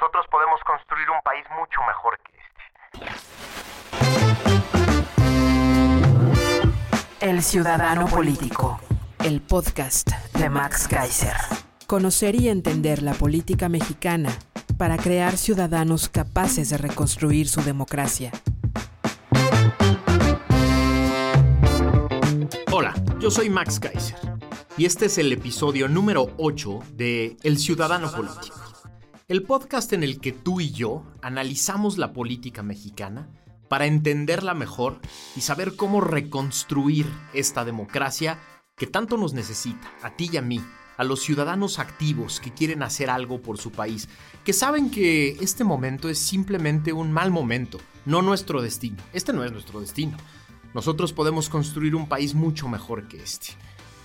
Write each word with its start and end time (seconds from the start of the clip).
Nosotros 0.00 0.26
podemos 0.30 0.60
construir 0.64 1.10
un 1.10 1.20
país 1.24 1.44
mucho 1.58 1.80
mejor 1.84 2.16
que 2.22 2.30
este. 2.38 2.62
El 7.18 7.42
Ciudadano 7.42 8.06
Político, 8.06 8.78
el 9.24 9.40
podcast 9.40 10.08
de 10.34 10.50
Max 10.50 10.86
Kaiser. 10.86 11.34
Conocer 11.88 12.36
y 12.36 12.48
entender 12.48 13.02
la 13.02 13.14
política 13.14 13.68
mexicana 13.68 14.30
para 14.76 14.98
crear 14.98 15.36
ciudadanos 15.36 16.08
capaces 16.08 16.70
de 16.70 16.78
reconstruir 16.78 17.48
su 17.48 17.60
democracia. 17.62 18.30
Hola, 22.70 22.94
yo 23.18 23.32
soy 23.32 23.50
Max 23.50 23.80
Kaiser 23.80 24.38
y 24.78 24.86
este 24.86 25.06
es 25.06 25.18
el 25.18 25.32
episodio 25.32 25.88
número 25.88 26.30
8 26.38 26.78
de 26.92 27.36
El 27.42 27.58
Ciudadano 27.58 28.12
Político, 28.12 28.60
el 29.28 29.42
podcast 29.42 29.92
en 29.92 30.02
el 30.02 30.20
que 30.20 30.32
tú 30.32 30.58
y 30.58 30.70
yo 30.70 31.04
analizamos 31.20 31.98
la 31.98 32.14
política 32.14 32.62
mexicana 32.62 33.28
para 33.68 33.84
entenderla 33.84 34.54
mejor 34.54 35.00
y 35.36 35.42
saber 35.42 35.76
cómo 35.76 36.00
reconstruir 36.00 37.04
esta 37.34 37.66
democracia 37.66 38.38
que 38.74 38.86
tanto 38.86 39.18
nos 39.18 39.34
necesita, 39.34 39.92
a 40.02 40.16
ti 40.16 40.30
y 40.32 40.38
a 40.38 40.42
mí, 40.42 40.62
a 40.96 41.04
los 41.04 41.20
ciudadanos 41.20 41.78
activos 41.78 42.40
que 42.40 42.54
quieren 42.54 42.82
hacer 42.82 43.10
algo 43.10 43.42
por 43.42 43.58
su 43.58 43.70
país, 43.70 44.08
que 44.44 44.54
saben 44.54 44.90
que 44.90 45.36
este 45.42 45.62
momento 45.62 46.08
es 46.08 46.18
simplemente 46.18 46.94
un 46.94 47.12
mal 47.12 47.30
momento, 47.30 47.78
no 48.06 48.22
nuestro 48.22 48.62
destino. 48.62 48.96
Este 49.12 49.34
no 49.34 49.44
es 49.44 49.52
nuestro 49.52 49.80
destino. 49.80 50.16
Nosotros 50.72 51.12
podemos 51.12 51.50
construir 51.50 51.94
un 51.94 52.08
país 52.08 52.34
mucho 52.34 52.66
mejor 52.66 53.08
que 53.08 53.22
este. 53.22 53.48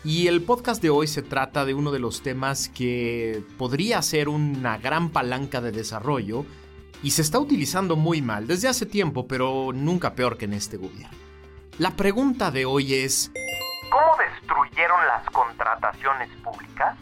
Y 0.05 0.27
el 0.27 0.41
podcast 0.41 0.81
de 0.81 0.89
hoy 0.89 1.07
se 1.07 1.21
trata 1.21 1.63
de 1.63 1.73
uno 1.73 1.91
de 1.91 1.99
los 1.99 2.21
temas 2.21 2.67
que 2.67 3.41
podría 3.57 4.01
ser 4.01 4.27
una 4.27 4.77
gran 4.77 5.09
palanca 5.09 5.61
de 5.61 5.71
desarrollo 5.71 6.45
y 7.01 7.11
se 7.11 7.21
está 7.21 7.39
utilizando 7.39 7.95
muy 7.95 8.21
mal 8.21 8.45
desde 8.45 8.67
hace 8.67 8.85
tiempo, 8.85 9.27
pero 9.27 9.71
nunca 9.73 10.13
peor 10.13 10.37
que 10.37 10.43
en 10.45 10.53
este 10.53 10.75
gobierno. 10.75 11.17
La 11.79 11.91
pregunta 11.91 12.51
de 12.51 12.65
hoy 12.65 12.95
es, 12.95 13.31
¿Cómo 13.89 14.17
destruyeron 14.17 15.07
las 15.07 15.25
contrataciones 15.29 16.29
públicas? 16.43 16.97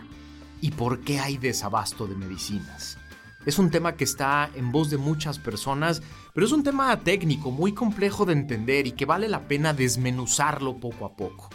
¿y 0.62 0.70
por 0.70 1.00
qué 1.00 1.20
hay 1.20 1.38
desabasto 1.38 2.06
de 2.06 2.16
medicinas? 2.16 3.00
Es 3.48 3.58
un 3.58 3.72
tema 3.72 3.96
que 3.96 4.04
está 4.04 4.52
en 4.54 4.72
voz 4.72 4.92
de 4.92 4.98
muchas 4.98 5.40
personas, 5.40 6.04
pero 6.36 6.46
es 6.46 6.52
un 6.52 6.64
tema 6.64 6.96
técnico, 7.00 7.50
muy 7.50 7.74
complejo 7.74 8.26
de 8.26 8.34
entender 8.34 8.86
y 8.86 8.92
que 8.92 9.06
vale 9.06 9.28
la 9.28 9.48
pena 9.48 9.74
desmenuzarlo 9.74 10.78
poco 10.78 11.06
a 11.06 11.16
poco. 11.16 11.50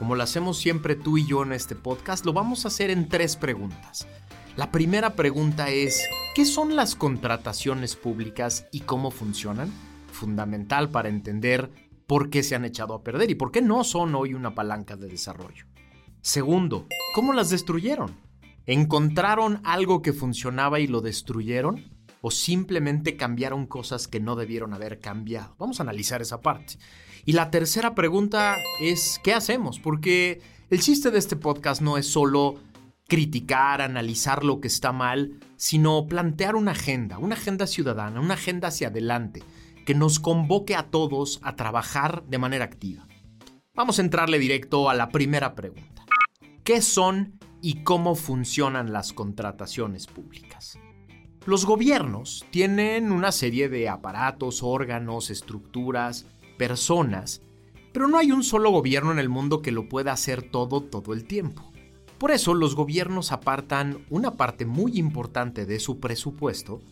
Como 0.00 0.14
lo 0.14 0.22
hacemos 0.22 0.56
siempre 0.56 0.96
tú 0.96 1.18
y 1.18 1.26
yo 1.26 1.42
en 1.42 1.52
este 1.52 1.76
podcast, 1.76 2.24
lo 2.24 2.32
vamos 2.32 2.64
a 2.64 2.68
hacer 2.68 2.88
en 2.88 3.10
tres 3.10 3.36
preguntas. 3.36 4.08
La 4.56 4.72
primera 4.72 5.14
pregunta 5.14 5.68
es, 5.68 6.02
¿qué 6.34 6.46
son 6.46 6.74
las 6.74 6.94
contrataciones 6.94 7.96
públicas 7.96 8.66
y 8.72 8.80
cómo 8.80 9.10
funcionan? 9.10 9.70
Fundamental 10.10 10.88
para 10.88 11.10
entender 11.10 11.70
por 12.06 12.30
qué 12.30 12.42
se 12.42 12.54
han 12.54 12.64
echado 12.64 12.94
a 12.94 13.02
perder 13.04 13.30
y 13.30 13.34
por 13.34 13.52
qué 13.52 13.60
no 13.60 13.84
son 13.84 14.14
hoy 14.14 14.32
una 14.32 14.54
palanca 14.54 14.96
de 14.96 15.06
desarrollo. 15.06 15.66
Segundo, 16.22 16.86
¿cómo 17.14 17.34
las 17.34 17.50
destruyeron? 17.50 18.16
¿Encontraron 18.64 19.60
algo 19.64 20.00
que 20.00 20.14
funcionaba 20.14 20.80
y 20.80 20.86
lo 20.86 21.02
destruyeron? 21.02 21.90
¿O 22.22 22.30
simplemente 22.30 23.18
cambiaron 23.18 23.66
cosas 23.66 24.08
que 24.08 24.18
no 24.18 24.34
debieron 24.34 24.72
haber 24.72 24.98
cambiado? 24.98 25.56
Vamos 25.58 25.78
a 25.78 25.82
analizar 25.82 26.22
esa 26.22 26.40
parte. 26.40 26.78
Y 27.24 27.32
la 27.32 27.50
tercera 27.50 27.94
pregunta 27.94 28.56
es, 28.80 29.20
¿qué 29.22 29.34
hacemos? 29.34 29.78
Porque 29.78 30.40
el 30.70 30.80
chiste 30.80 31.10
de 31.10 31.18
este 31.18 31.36
podcast 31.36 31.82
no 31.82 31.98
es 31.98 32.06
solo 32.06 32.56
criticar, 33.08 33.82
analizar 33.82 34.44
lo 34.44 34.60
que 34.60 34.68
está 34.68 34.92
mal, 34.92 35.40
sino 35.56 36.06
plantear 36.06 36.54
una 36.54 36.72
agenda, 36.72 37.18
una 37.18 37.34
agenda 37.34 37.66
ciudadana, 37.66 38.20
una 38.20 38.34
agenda 38.34 38.68
hacia 38.68 38.88
adelante, 38.88 39.42
que 39.84 39.94
nos 39.94 40.20
convoque 40.20 40.76
a 40.76 40.84
todos 40.90 41.40
a 41.42 41.56
trabajar 41.56 42.22
de 42.26 42.38
manera 42.38 42.64
activa. 42.64 43.06
Vamos 43.74 43.98
a 43.98 44.02
entrarle 44.02 44.38
directo 44.38 44.88
a 44.88 44.94
la 44.94 45.08
primera 45.08 45.54
pregunta. 45.54 46.04
¿Qué 46.64 46.80
son 46.80 47.38
y 47.60 47.82
cómo 47.82 48.14
funcionan 48.14 48.92
las 48.92 49.12
contrataciones 49.12 50.06
públicas? 50.06 50.78
Los 51.46 51.64
gobiernos 51.64 52.46
tienen 52.50 53.10
una 53.10 53.32
serie 53.32 53.68
de 53.68 53.88
aparatos, 53.88 54.62
órganos, 54.62 55.30
estructuras, 55.30 56.26
personas, 56.60 57.40
pero 57.90 58.06
no 58.06 58.18
hay 58.18 58.32
un 58.32 58.44
solo 58.44 58.70
gobierno 58.70 59.12
en 59.12 59.18
el 59.18 59.30
mundo 59.30 59.62
que 59.62 59.72
lo 59.72 59.88
pueda 59.88 60.12
hacer 60.12 60.42
todo 60.42 60.82
todo 60.82 61.14
el 61.14 61.24
tiempo. 61.24 61.72
Por 62.18 62.32
eso 62.32 62.52
los 62.52 62.74
gobiernos 62.74 63.32
apartan 63.32 64.04
una 64.10 64.36
parte 64.36 64.66
muy 64.66 64.98
importante 64.98 65.64
de 65.64 65.80
su 65.80 66.00
presupuesto 66.00 66.82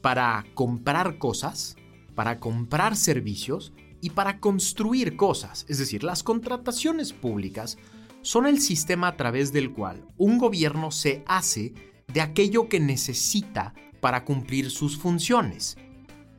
para 0.00 0.46
comprar 0.54 1.18
cosas, 1.18 1.76
para 2.14 2.40
comprar 2.40 2.96
servicios 2.96 3.74
y 4.00 4.10
para 4.10 4.40
construir 4.40 5.14
cosas. 5.14 5.66
Es 5.68 5.76
decir, 5.76 6.04
las 6.04 6.22
contrataciones 6.22 7.12
públicas 7.12 7.76
son 8.22 8.46
el 8.46 8.62
sistema 8.62 9.08
a 9.08 9.16
través 9.18 9.52
del 9.52 9.74
cual 9.74 10.06
un 10.16 10.38
gobierno 10.38 10.90
se 10.90 11.22
hace 11.26 11.74
de 12.14 12.22
aquello 12.22 12.70
que 12.70 12.80
necesita 12.80 13.74
para 14.00 14.24
cumplir 14.24 14.70
sus 14.70 14.96
funciones. 14.96 15.76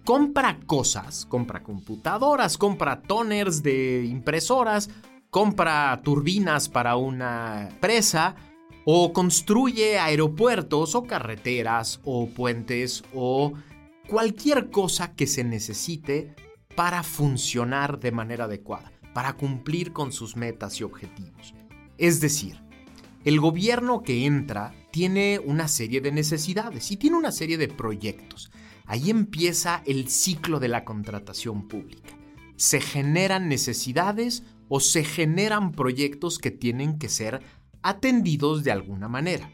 Compra 0.09 0.59
cosas, 0.65 1.27
compra 1.27 1.61
computadoras, 1.61 2.57
compra 2.57 2.99
toners 3.03 3.61
de 3.61 4.05
impresoras, 4.05 4.89
compra 5.29 6.01
turbinas 6.03 6.67
para 6.67 6.95
una 6.95 7.69
presa, 7.79 8.35
o 8.85 9.13
construye 9.13 9.99
aeropuertos 9.99 10.95
o 10.95 11.03
carreteras 11.03 11.99
o 12.05 12.27
puentes 12.27 13.03
o 13.13 13.53
cualquier 14.07 14.71
cosa 14.71 15.13
que 15.13 15.27
se 15.27 15.43
necesite 15.43 16.33
para 16.75 17.03
funcionar 17.03 17.99
de 17.99 18.11
manera 18.11 18.45
adecuada, 18.45 18.91
para 19.13 19.33
cumplir 19.33 19.93
con 19.93 20.11
sus 20.11 20.35
metas 20.35 20.79
y 20.79 20.85
objetivos. 20.85 21.53
Es 21.99 22.19
decir, 22.19 22.59
el 23.25 23.39
gobierno 23.39 24.01
que 24.01 24.25
entra 24.25 24.73
tiene 24.89 25.37
una 25.37 25.67
serie 25.67 26.01
de 26.01 26.11
necesidades 26.11 26.89
y 26.89 26.97
tiene 26.97 27.15
una 27.15 27.31
serie 27.31 27.59
de 27.59 27.67
proyectos. 27.67 28.49
Ahí 28.89 29.11
empieza 29.11 29.83
el 29.85 30.09
ciclo 30.09 30.59
de 30.59 30.67
la 30.67 30.83
contratación 30.83 31.67
pública. 31.67 32.17
Se 32.55 32.81
generan 32.81 33.47
necesidades 33.47 34.41
o 34.67 34.79
se 34.79 35.03
generan 35.03 35.73
proyectos 35.73 36.39
que 36.39 36.49
tienen 36.49 36.97
que 36.97 37.07
ser 37.07 37.39
atendidos 37.83 38.63
de 38.63 38.71
alguna 38.71 39.07
manera. 39.07 39.53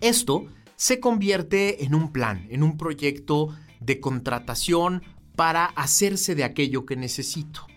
Esto 0.00 0.48
se 0.74 0.98
convierte 0.98 1.84
en 1.84 1.94
un 1.94 2.10
plan, 2.10 2.48
en 2.50 2.64
un 2.64 2.76
proyecto 2.76 3.56
de 3.78 4.00
contratación 4.00 5.04
para 5.36 5.66
hacerse 5.66 6.34
de 6.34 6.42
aquello 6.42 6.86
que 6.86 6.96
necesito. 6.96 7.68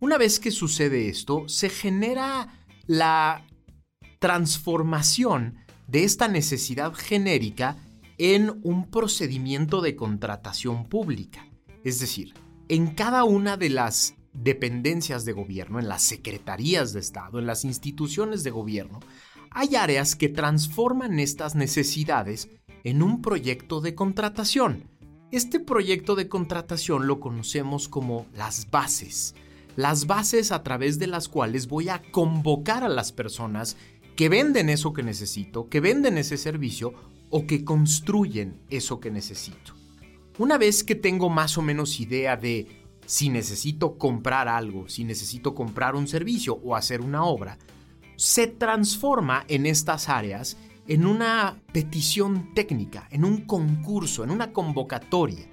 Una 0.00 0.18
vez 0.18 0.40
que 0.40 0.50
sucede 0.50 1.08
esto, 1.08 1.48
se 1.48 1.68
genera 1.68 2.66
la 2.88 3.46
transformación 4.18 5.58
de 5.86 6.02
esta 6.02 6.26
necesidad 6.26 6.92
genérica 6.92 7.76
en 8.18 8.60
un 8.64 8.90
procedimiento 8.90 9.80
de 9.80 9.96
contratación 9.96 10.88
pública. 10.88 11.48
Es 11.84 12.00
decir, 12.00 12.34
en 12.68 12.88
cada 12.88 13.24
una 13.24 13.56
de 13.56 13.70
las 13.70 14.14
dependencias 14.32 15.24
de 15.24 15.32
gobierno, 15.32 15.78
en 15.78 15.88
las 15.88 16.02
secretarías 16.02 16.92
de 16.92 17.00
Estado, 17.00 17.38
en 17.38 17.46
las 17.46 17.64
instituciones 17.64 18.44
de 18.44 18.50
gobierno, 18.50 19.00
hay 19.50 19.76
áreas 19.76 20.16
que 20.16 20.28
transforman 20.28 21.18
estas 21.18 21.54
necesidades 21.54 22.50
en 22.84 23.02
un 23.02 23.22
proyecto 23.22 23.80
de 23.80 23.94
contratación. 23.94 24.84
Este 25.30 25.60
proyecto 25.60 26.14
de 26.14 26.28
contratación 26.28 27.06
lo 27.06 27.20
conocemos 27.20 27.88
como 27.88 28.26
las 28.34 28.70
bases. 28.70 29.34
Las 29.76 30.06
bases 30.06 30.52
a 30.52 30.62
través 30.62 30.98
de 30.98 31.06
las 31.06 31.28
cuales 31.28 31.68
voy 31.68 31.88
a 31.88 32.02
convocar 32.10 32.82
a 32.82 32.88
las 32.88 33.12
personas 33.12 33.76
que 34.16 34.28
venden 34.28 34.68
eso 34.68 34.92
que 34.92 35.02
necesito, 35.02 35.68
que 35.68 35.80
venden 35.80 36.18
ese 36.18 36.36
servicio 36.36 36.94
o 37.30 37.46
que 37.46 37.64
construyen 37.64 38.60
eso 38.70 39.00
que 39.00 39.10
necesito. 39.10 39.74
Una 40.38 40.56
vez 40.56 40.84
que 40.84 40.94
tengo 40.94 41.28
más 41.28 41.58
o 41.58 41.62
menos 41.62 42.00
idea 42.00 42.36
de 42.36 42.84
si 43.06 43.28
necesito 43.28 43.98
comprar 43.98 44.48
algo, 44.48 44.88
si 44.88 45.04
necesito 45.04 45.54
comprar 45.54 45.96
un 45.96 46.06
servicio 46.06 46.60
o 46.62 46.76
hacer 46.76 47.00
una 47.00 47.24
obra, 47.24 47.58
se 48.16 48.46
transforma 48.46 49.44
en 49.48 49.66
estas 49.66 50.08
áreas 50.08 50.56
en 50.88 51.06
una 51.06 51.60
petición 51.72 52.54
técnica, 52.54 53.06
en 53.10 53.24
un 53.24 53.42
concurso, 53.46 54.24
en 54.24 54.30
una 54.30 54.52
convocatoria. 54.52 55.46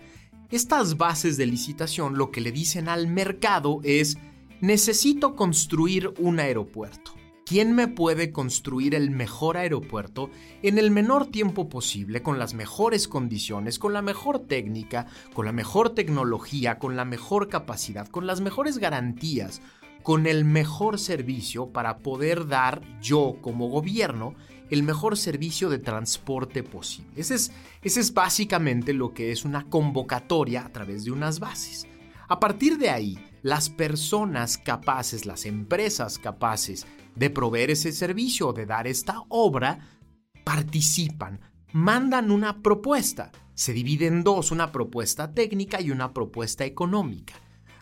Estas 0.50 0.98
bases 0.98 1.38
de 1.38 1.45
licitación 1.45 2.18
lo 2.18 2.31
que 2.31 2.42
le 2.42 2.51
dicen 2.51 2.88
al 2.88 3.07
mercado 3.07 3.81
es, 3.83 4.18
necesito 4.62 5.36
construir 5.36 6.13
un 6.19 6.39
aeropuerto. 6.39 7.12
¿Quién 7.47 7.75
me 7.75 7.88
puede 7.88 8.31
construir 8.31 8.95
el 8.95 9.12
mejor 9.12 9.57
aeropuerto 9.57 10.31
en 10.63 10.80
el 10.80 10.89
menor 10.89 11.27
tiempo 11.27 11.69
posible, 11.69 12.24
con 12.24 12.39
las 12.39 12.56
mejores 12.56 13.07
condiciones, 13.07 13.77
con 13.77 13.94
la 13.94 14.01
mejor 14.01 14.39
técnica, 14.39 15.06
con 15.36 15.45
la 15.45 15.51
mejor 15.51 15.92
tecnología, 15.92 16.80
con 16.80 16.95
la 16.95 17.06
mejor 17.06 17.47
capacidad, 17.47 18.07
con 18.07 18.25
las 18.25 18.42
mejores 18.42 18.80
garantías, 18.80 19.62
con 20.01 20.25
el 20.25 20.44
mejor 20.44 20.97
servicio 20.97 21.68
para 21.68 22.00
poder 22.00 22.47
dar 22.47 22.81
yo 23.00 23.36
como 23.44 23.69
gobierno 23.69 24.33
el 24.71 24.81
mejor 24.81 25.15
servicio 25.15 25.69
de 25.69 25.77
transporte 25.77 26.63
posible? 26.63 27.12
Ese 27.15 27.36
es, 27.36 27.51
es 27.83 28.12
básicamente 28.12 28.91
lo 28.91 29.13
que 29.13 29.31
es 29.31 29.45
una 29.45 29.69
convocatoria 29.69 30.65
a 30.65 30.69
través 30.69 31.06
de 31.06 31.12
unas 31.12 31.39
bases. 31.39 31.86
A 32.27 32.39
partir 32.39 32.80
de 32.80 32.89
ahí, 32.89 33.24
las 33.44 33.69
personas 33.69 34.57
capaces, 34.57 35.27
las 35.27 35.45
empresas 35.45 36.18
capaces 36.18 36.88
de 37.15 37.29
proveer 37.29 37.71
ese 37.71 37.91
servicio 37.91 38.50
o 38.50 38.53
de 38.53 38.65
dar 38.65 38.88
esta 38.88 39.23
obra, 39.29 39.79
participan, 40.44 41.39
mandan 41.73 42.31
una 42.31 42.62
propuesta. 42.62 43.31
Se 43.53 43.73
divide 43.73 44.07
en 44.07 44.23
dos, 44.23 44.51
una 44.51 44.71
propuesta 44.71 45.33
técnica 45.33 45.81
y 45.81 45.91
una 45.91 46.13
propuesta 46.13 46.65
económica. 46.65 47.33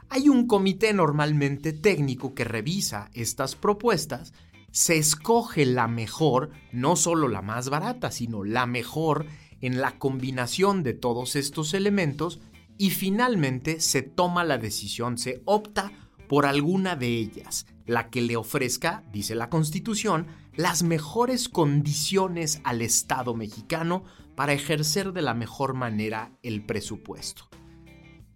Hay 0.10 0.30
un 0.30 0.48
comité 0.48 0.94
normalmente 0.94 1.74
técnico 1.74 2.36
que 2.36 2.44
revisa 2.44 3.10
estas 3.14 3.56
propuestas, 3.56 4.34
se 4.72 4.98
escoge 4.98 5.66
la 5.66 5.88
mejor, 5.88 6.52
no 6.72 6.96
solo 6.96 7.28
la 7.28 7.42
más 7.42 7.70
barata, 7.70 8.12
sino 8.12 8.44
la 8.44 8.66
mejor 8.66 9.26
en 9.62 9.80
la 9.80 9.98
combinación 9.98 10.84
de 10.84 10.94
todos 10.94 11.36
estos 11.36 11.74
elementos 11.74 12.42
y 12.78 12.90
finalmente 12.90 13.80
se 13.80 14.02
toma 14.02 14.44
la 14.44 14.58
decisión, 14.58 15.18
se 15.18 15.42
opta 15.46 15.92
por 16.28 16.46
alguna 16.46 16.96
de 16.96 17.08
ellas, 17.08 17.66
la 17.86 18.10
que 18.10 18.22
le 18.22 18.36
ofrezca, 18.38 19.04
dice 19.12 19.36
la 19.36 19.50
Constitución, 19.50 20.28
las 20.56 20.84
mejores 20.84 21.50
condiciones 21.50 22.62
al 22.64 22.82
Estado 22.82 23.34
mexicano 23.34 24.04
para 24.36 24.54
ejercer 24.54 25.14
de 25.14 25.22
la 25.22 25.34
mejor 25.34 25.74
manera 25.74 26.32
el 26.44 26.64
presupuesto. 26.66 27.50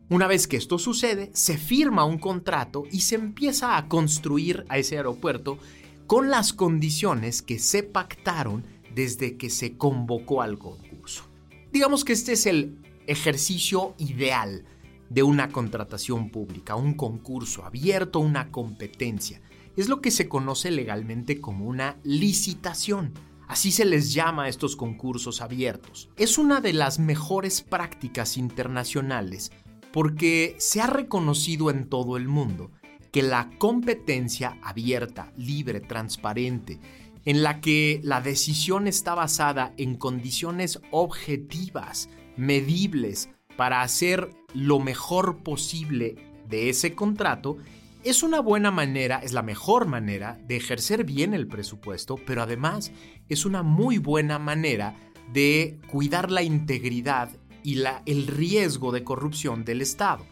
Una 0.09 0.27
vez 0.27 0.47
que 0.47 0.57
esto 0.57 0.79
sucede, 0.79 1.31
se 1.33 1.57
firma 1.57 2.05
un 2.05 2.17
contrato 2.17 2.85
y 2.91 3.01
se 3.01 3.15
empieza 3.15 3.77
a 3.77 3.87
construir 3.89 4.65
a 4.69 4.77
ese 4.77 4.95
aeropuerto 4.95 5.57
con 6.07 6.29
las 6.29 6.53
condiciones 6.53 7.41
que 7.41 7.59
se 7.59 7.83
pactaron 7.83 8.63
desde 8.95 9.37
que 9.37 9.49
se 9.49 9.77
convocó 9.77 10.41
al 10.41 10.57
concurso. 10.57 11.25
Digamos 11.73 12.05
que 12.05 12.13
este 12.13 12.33
es 12.33 12.45
el 12.45 12.79
ejercicio 13.05 13.95
ideal 13.97 14.65
de 15.09 15.23
una 15.23 15.49
contratación 15.49 16.29
pública, 16.29 16.75
un 16.75 16.93
concurso 16.93 17.65
abierto, 17.65 18.19
una 18.19 18.51
competencia. 18.51 19.41
Es 19.75 19.89
lo 19.89 20.01
que 20.01 20.11
se 20.11 20.27
conoce 20.27 20.71
legalmente 20.71 21.39
como 21.39 21.65
una 21.65 21.97
licitación. 22.03 23.13
Así 23.47 23.71
se 23.71 23.85
les 23.85 24.13
llama 24.13 24.43
a 24.43 24.49
estos 24.49 24.75
concursos 24.75 25.41
abiertos. 25.41 26.09
Es 26.17 26.37
una 26.37 26.59
de 26.59 26.73
las 26.73 26.99
mejores 26.99 27.61
prácticas 27.61 28.37
internacionales 28.37 29.51
porque 29.93 30.55
se 30.59 30.81
ha 30.81 30.87
reconocido 30.87 31.69
en 31.69 31.87
todo 31.89 32.17
el 32.17 32.27
mundo 32.27 32.71
que 33.11 33.23
la 33.23 33.49
competencia 33.57 34.57
abierta, 34.61 35.31
libre, 35.37 35.79
transparente, 35.79 36.79
en 37.25 37.43
la 37.43 37.61
que 37.61 37.99
la 38.03 38.21
decisión 38.21 38.87
está 38.87 39.15
basada 39.15 39.73
en 39.77 39.95
condiciones 39.95 40.79
objetivas, 40.91 42.09
medibles, 42.35 43.29
para 43.57 43.81
hacer 43.81 44.29
lo 44.53 44.79
mejor 44.79 45.43
posible 45.43 46.15
de 46.47 46.69
ese 46.69 46.95
contrato, 46.95 47.57
es 48.03 48.23
una 48.23 48.39
buena 48.39 48.71
manera, 48.71 49.19
es 49.21 49.33
la 49.33 49.41
mejor 49.41 49.85
manera 49.87 50.39
de 50.47 50.55
ejercer 50.55 51.03
bien 51.03 51.33
el 51.33 51.47
presupuesto, 51.47 52.15
pero 52.25 52.41
además 52.41 52.91
es 53.27 53.45
una 53.45 53.63
muy 53.63 53.97
buena 53.97 54.39
manera 54.39 54.95
de 55.33 55.79
cuidar 55.87 56.31
la 56.31 56.43
integridad 56.43 57.29
y 57.63 57.83
el 58.05 58.27
riesgo 58.27 58.93
de 58.93 59.03
corrupción 59.03 59.65
del 59.65 59.81
Estado. 59.81 60.25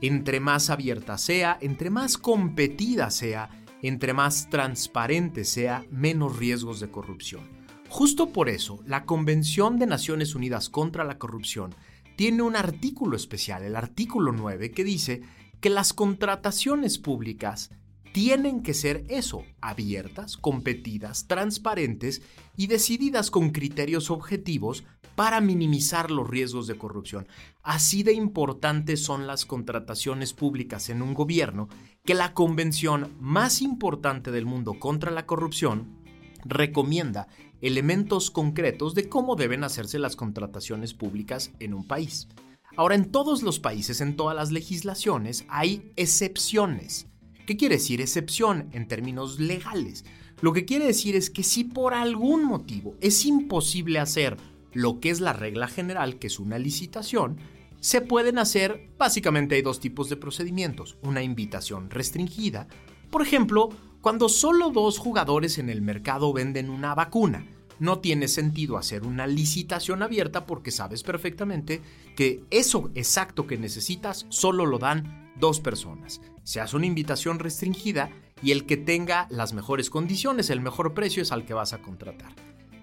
Entre 0.00 0.38
más 0.38 0.70
abierta 0.70 1.18
sea, 1.18 1.58
entre 1.60 1.90
más 1.90 2.16
competida 2.18 3.10
sea, 3.10 3.48
entre 3.82 4.12
más 4.12 4.48
transparente 4.50 5.44
sea, 5.44 5.84
menos 5.90 6.36
riesgos 6.36 6.78
de 6.78 6.90
corrupción. 6.90 7.42
Justo 7.88 8.28
por 8.28 8.48
eso, 8.48 8.80
la 8.86 9.04
Convención 9.04 9.78
de 9.78 9.86
Naciones 9.86 10.34
Unidas 10.34 10.68
contra 10.68 11.02
la 11.02 11.18
Corrupción 11.18 11.74
tiene 12.16 12.42
un 12.42 12.56
artículo 12.56 13.16
especial, 13.16 13.62
el 13.62 13.76
artículo 13.76 14.32
9, 14.32 14.70
que 14.72 14.84
dice 14.84 15.22
que 15.60 15.70
las 15.70 15.92
contrataciones 15.92 16.98
públicas 16.98 17.70
tienen 18.12 18.62
que 18.62 18.72
ser 18.72 19.04
eso, 19.08 19.44
abiertas, 19.60 20.38
competidas, 20.38 21.26
transparentes 21.28 22.22
y 22.56 22.66
decididas 22.66 23.30
con 23.30 23.50
criterios 23.50 24.10
objetivos 24.10 24.84
para 25.14 25.42
minimizar 25.42 26.10
los 26.10 26.28
riesgos 26.28 26.66
de 26.66 26.78
corrupción. 26.78 27.28
Así 27.62 28.02
de 28.02 28.14
importantes 28.14 29.02
son 29.02 29.26
las 29.26 29.44
contrataciones 29.44 30.32
públicas 30.32 30.88
en 30.88 31.02
un 31.02 31.12
gobierno 31.12 31.68
que 32.04 32.14
la 32.14 32.32
convención 32.32 33.14
más 33.20 33.60
importante 33.60 34.30
del 34.30 34.46
mundo 34.46 34.78
contra 34.78 35.10
la 35.10 35.26
corrupción 35.26 36.05
recomienda 36.48 37.28
elementos 37.60 38.30
concretos 38.30 38.94
de 38.94 39.08
cómo 39.08 39.36
deben 39.36 39.64
hacerse 39.64 39.98
las 39.98 40.16
contrataciones 40.16 40.94
públicas 40.94 41.52
en 41.60 41.74
un 41.74 41.86
país. 41.86 42.28
Ahora, 42.76 42.94
en 42.94 43.10
todos 43.10 43.42
los 43.42 43.58
países, 43.58 44.00
en 44.00 44.16
todas 44.16 44.36
las 44.36 44.52
legislaciones, 44.52 45.46
hay 45.48 45.92
excepciones. 45.96 47.06
¿Qué 47.46 47.56
quiere 47.56 47.76
decir 47.76 48.00
excepción 48.00 48.68
en 48.72 48.88
términos 48.88 49.40
legales? 49.40 50.04
Lo 50.42 50.52
que 50.52 50.66
quiere 50.66 50.84
decir 50.84 51.16
es 51.16 51.30
que 51.30 51.42
si 51.42 51.64
por 51.64 51.94
algún 51.94 52.44
motivo 52.44 52.94
es 53.00 53.24
imposible 53.24 53.98
hacer 53.98 54.36
lo 54.74 55.00
que 55.00 55.08
es 55.08 55.20
la 55.20 55.32
regla 55.32 55.68
general, 55.68 56.18
que 56.18 56.26
es 56.26 56.38
una 56.38 56.58
licitación, 56.58 57.38
se 57.80 58.02
pueden 58.02 58.38
hacer, 58.38 58.90
básicamente 58.98 59.54
hay 59.54 59.62
dos 59.62 59.80
tipos 59.80 60.10
de 60.10 60.16
procedimientos, 60.16 60.98
una 61.02 61.22
invitación 61.22 61.88
restringida, 61.88 62.68
por 63.10 63.22
ejemplo, 63.22 63.70
cuando 64.06 64.28
solo 64.28 64.70
dos 64.70 64.98
jugadores 64.98 65.58
en 65.58 65.68
el 65.68 65.82
mercado 65.82 66.32
venden 66.32 66.70
una 66.70 66.94
vacuna, 66.94 67.44
no 67.80 67.98
tiene 67.98 68.28
sentido 68.28 68.78
hacer 68.78 69.02
una 69.02 69.26
licitación 69.26 70.00
abierta 70.00 70.46
porque 70.46 70.70
sabes 70.70 71.02
perfectamente 71.02 71.82
que 72.14 72.44
eso 72.50 72.88
exacto 72.94 73.48
que 73.48 73.58
necesitas 73.58 74.26
solo 74.28 74.64
lo 74.64 74.78
dan 74.78 75.32
dos 75.40 75.58
personas. 75.58 76.20
Se 76.44 76.60
hace 76.60 76.76
una 76.76 76.86
invitación 76.86 77.40
restringida 77.40 78.10
y 78.40 78.52
el 78.52 78.64
que 78.64 78.76
tenga 78.76 79.26
las 79.28 79.54
mejores 79.54 79.90
condiciones, 79.90 80.50
el 80.50 80.60
mejor 80.60 80.94
precio 80.94 81.20
es 81.20 81.32
al 81.32 81.44
que 81.44 81.54
vas 81.54 81.72
a 81.72 81.82
contratar. 81.82 82.32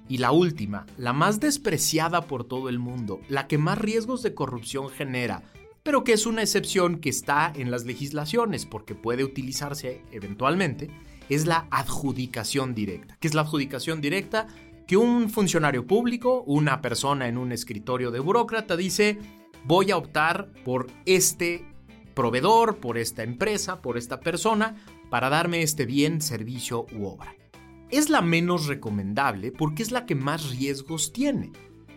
Y 0.09 0.17
la 0.17 0.33
última, 0.33 0.85
la 0.97 1.13
más 1.13 1.39
despreciada 1.39 2.23
por 2.27 2.43
todo 2.43 2.67
el 2.67 2.79
mundo, 2.79 3.21
la 3.29 3.47
que 3.47 3.57
más 3.57 3.77
riesgos 3.77 4.23
de 4.23 4.33
corrupción 4.33 4.89
genera, 4.89 5.41
pero 5.83 6.03
que 6.03 6.11
es 6.11 6.25
una 6.25 6.41
excepción 6.41 6.99
que 6.99 7.09
está 7.09 7.51
en 7.55 7.71
las 7.71 7.85
legislaciones 7.85 8.65
porque 8.65 8.93
puede 8.93 9.23
utilizarse 9.23 10.01
eventualmente, 10.11 10.89
es 11.29 11.45
la 11.45 11.67
adjudicación 11.71 12.73
directa. 12.73 13.17
¿Qué 13.19 13.27
es 13.27 13.33
la 13.33 13.41
adjudicación 13.41 14.01
directa? 14.01 14.47
Que 14.87 14.97
un 14.97 15.29
funcionario 15.29 15.87
público, 15.87 16.43
una 16.45 16.81
persona 16.81 17.27
en 17.27 17.37
un 17.37 17.51
escritorio 17.51 18.11
de 18.11 18.19
burócrata 18.19 18.75
dice, 18.75 19.17
voy 19.65 19.91
a 19.91 19.97
optar 19.97 20.51
por 20.65 20.87
este 21.05 21.65
proveedor, 22.13 22.77
por 22.77 22.97
esta 22.97 23.23
empresa, 23.23 23.81
por 23.81 23.97
esta 23.97 24.19
persona, 24.19 24.75
para 25.09 25.29
darme 25.29 25.61
este 25.61 25.85
bien, 25.85 26.21
servicio 26.21 26.85
u 26.95 27.05
obra. 27.05 27.35
Es 27.89 28.09
la 28.09 28.21
menos 28.21 28.67
recomendable 28.67 29.51
porque 29.51 29.83
es 29.83 29.91
la 29.91 30.05
que 30.05 30.15
más 30.15 30.49
riesgos 30.51 31.13
tiene. 31.13 31.51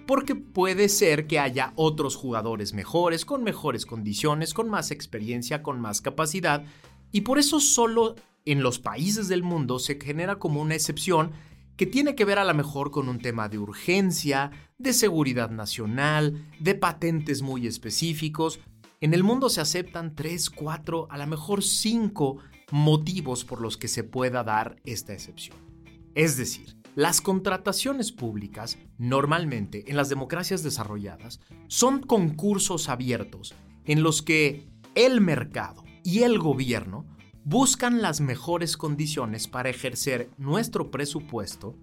Porque 0.06 0.36
puede 0.36 0.88
ser 0.88 1.26
que 1.26 1.40
haya 1.40 1.72
otros 1.74 2.14
jugadores 2.14 2.74
mejores, 2.74 3.24
con 3.24 3.42
mejores 3.42 3.86
condiciones, 3.86 4.54
con 4.54 4.70
más 4.70 4.92
experiencia, 4.92 5.62
con 5.62 5.80
más 5.80 6.00
capacidad, 6.00 6.64
y 7.10 7.22
por 7.22 7.38
eso 7.38 7.58
solo 7.58 8.14
en 8.46 8.62
los 8.62 8.78
países 8.78 9.28
del 9.28 9.42
mundo 9.42 9.78
se 9.78 10.00
genera 10.00 10.38
como 10.38 10.62
una 10.62 10.74
excepción 10.74 11.32
que 11.76 11.84
tiene 11.84 12.14
que 12.14 12.24
ver 12.24 12.38
a 12.38 12.44
lo 12.44 12.54
mejor 12.54 12.90
con 12.90 13.08
un 13.08 13.18
tema 13.18 13.48
de 13.50 13.58
urgencia, 13.58 14.50
de 14.78 14.94
seguridad 14.94 15.50
nacional, 15.50 16.46
de 16.58 16.74
patentes 16.74 17.42
muy 17.42 17.66
específicos. 17.66 18.60
En 19.00 19.12
el 19.12 19.22
mundo 19.22 19.50
se 19.50 19.60
aceptan 19.60 20.14
tres, 20.14 20.48
cuatro, 20.48 21.06
a 21.10 21.18
lo 21.18 21.26
mejor 21.26 21.62
cinco 21.62 22.38
motivos 22.70 23.44
por 23.44 23.60
los 23.60 23.76
que 23.76 23.88
se 23.88 24.04
pueda 24.04 24.42
dar 24.42 24.76
esta 24.84 25.12
excepción. 25.12 25.58
Es 26.14 26.38
decir, 26.38 26.76
las 26.94 27.20
contrataciones 27.20 28.10
públicas, 28.10 28.78
normalmente 28.96 29.84
en 29.90 29.96
las 29.96 30.08
democracias 30.08 30.62
desarrolladas, 30.62 31.40
son 31.66 32.00
concursos 32.00 32.88
abiertos 32.88 33.54
en 33.84 34.02
los 34.02 34.22
que 34.22 34.66
el 34.94 35.20
mercado 35.20 35.84
y 36.04 36.22
el 36.22 36.38
gobierno 36.38 37.04
buscan 37.46 38.02
las 38.02 38.20
mejores 38.20 38.76
condiciones 38.76 39.46
para 39.46 39.70
ejercer 39.70 40.28
nuestro 40.36 40.90
presupuesto 40.90 41.76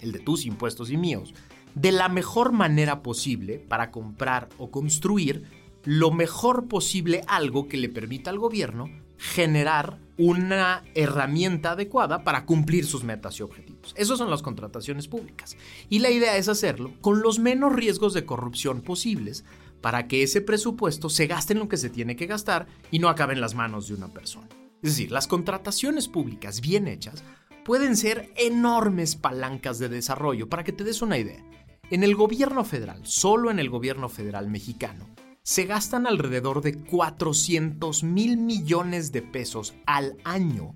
el 0.00 0.10
de 0.10 0.18
tus 0.20 0.46
impuestos 0.46 0.90
y 0.90 0.96
míos, 0.96 1.34
de 1.74 1.92
la 1.92 2.08
mejor 2.08 2.52
manera 2.52 3.02
posible 3.02 3.58
para 3.58 3.90
comprar 3.90 4.48
o 4.56 4.70
construir 4.70 5.44
lo 5.84 6.12
mejor 6.12 6.66
posible 6.66 7.24
algo 7.26 7.68
que 7.68 7.76
le 7.76 7.90
permita 7.90 8.30
al 8.30 8.38
gobierno 8.38 8.88
generar 9.18 9.98
una 10.16 10.82
herramienta 10.94 11.72
adecuada 11.72 12.24
para 12.24 12.46
cumplir 12.46 12.86
sus 12.86 13.04
metas 13.04 13.38
y 13.38 13.42
objetivos. 13.42 13.94
Esas 13.98 14.16
son 14.16 14.30
las 14.30 14.40
contrataciones 14.40 15.08
públicas. 15.08 15.58
Y 15.90 15.98
la 15.98 16.10
idea 16.10 16.38
es 16.38 16.48
hacerlo 16.48 16.90
con 17.02 17.20
los 17.20 17.38
menos 17.38 17.74
riesgos 17.74 18.14
de 18.14 18.24
corrupción 18.24 18.80
posibles 18.80 19.44
para 19.82 20.08
que 20.08 20.22
ese 20.22 20.40
presupuesto 20.40 21.10
se 21.10 21.26
gaste 21.26 21.52
en 21.52 21.58
lo 21.58 21.68
que 21.68 21.76
se 21.76 21.90
tiene 21.90 22.16
que 22.16 22.26
gastar 22.26 22.66
y 22.90 22.98
no 22.98 23.10
acabe 23.10 23.34
en 23.34 23.42
las 23.42 23.54
manos 23.54 23.88
de 23.88 23.94
una 23.94 24.08
persona. 24.08 24.48
Es 24.82 24.96
decir, 24.96 25.12
las 25.12 25.28
contrataciones 25.28 26.08
públicas 26.08 26.60
bien 26.60 26.88
hechas 26.88 27.22
pueden 27.64 27.96
ser 27.96 28.32
enormes 28.36 29.14
palancas 29.14 29.78
de 29.78 29.88
desarrollo. 29.88 30.48
Para 30.48 30.64
que 30.64 30.72
te 30.72 30.82
des 30.82 31.02
una 31.02 31.18
idea, 31.18 31.44
en 31.90 32.02
el 32.02 32.16
gobierno 32.16 32.64
federal, 32.64 33.00
solo 33.04 33.50
en 33.50 33.60
el 33.60 33.70
gobierno 33.70 34.08
federal 34.08 34.48
mexicano, 34.48 35.06
se 35.44 35.66
gastan 35.66 36.06
alrededor 36.06 36.62
de 36.62 36.76
400 36.76 38.02
mil 38.02 38.36
millones 38.36 39.12
de 39.12 39.22
pesos 39.22 39.74
al 39.86 40.16
año. 40.24 40.74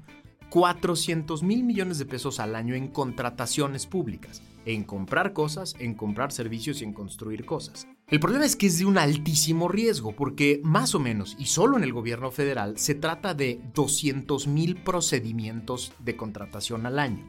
400 0.50 1.42
mil 1.42 1.64
millones 1.64 1.98
de 1.98 2.06
pesos 2.06 2.38
al 2.38 2.54
año 2.54 2.74
en 2.74 2.88
contrataciones 2.88 3.86
públicas, 3.86 4.40
en 4.66 4.84
comprar 4.84 5.32
cosas, 5.32 5.74
en 5.78 5.94
comprar 5.94 6.32
servicios 6.32 6.82
y 6.82 6.84
en 6.84 6.92
construir 6.92 7.46
cosas. 7.46 7.86
El 8.08 8.20
problema 8.20 8.44
es 8.44 8.56
que 8.56 8.66
es 8.66 8.78
de 8.78 8.84
un 8.84 8.98
altísimo 8.98 9.68
riesgo, 9.68 10.14
porque 10.14 10.60
más 10.62 10.94
o 10.94 11.00
menos, 11.00 11.36
y 11.38 11.46
solo 11.46 11.76
en 11.76 11.84
el 11.84 11.92
gobierno 11.92 12.30
federal, 12.30 12.76
se 12.76 12.94
trata 12.94 13.32
de 13.32 13.60
200 13.74 14.46
mil 14.48 14.76
procedimientos 14.76 15.92
de 16.00 16.16
contratación 16.16 16.84
al 16.84 16.98
año. 16.98 17.24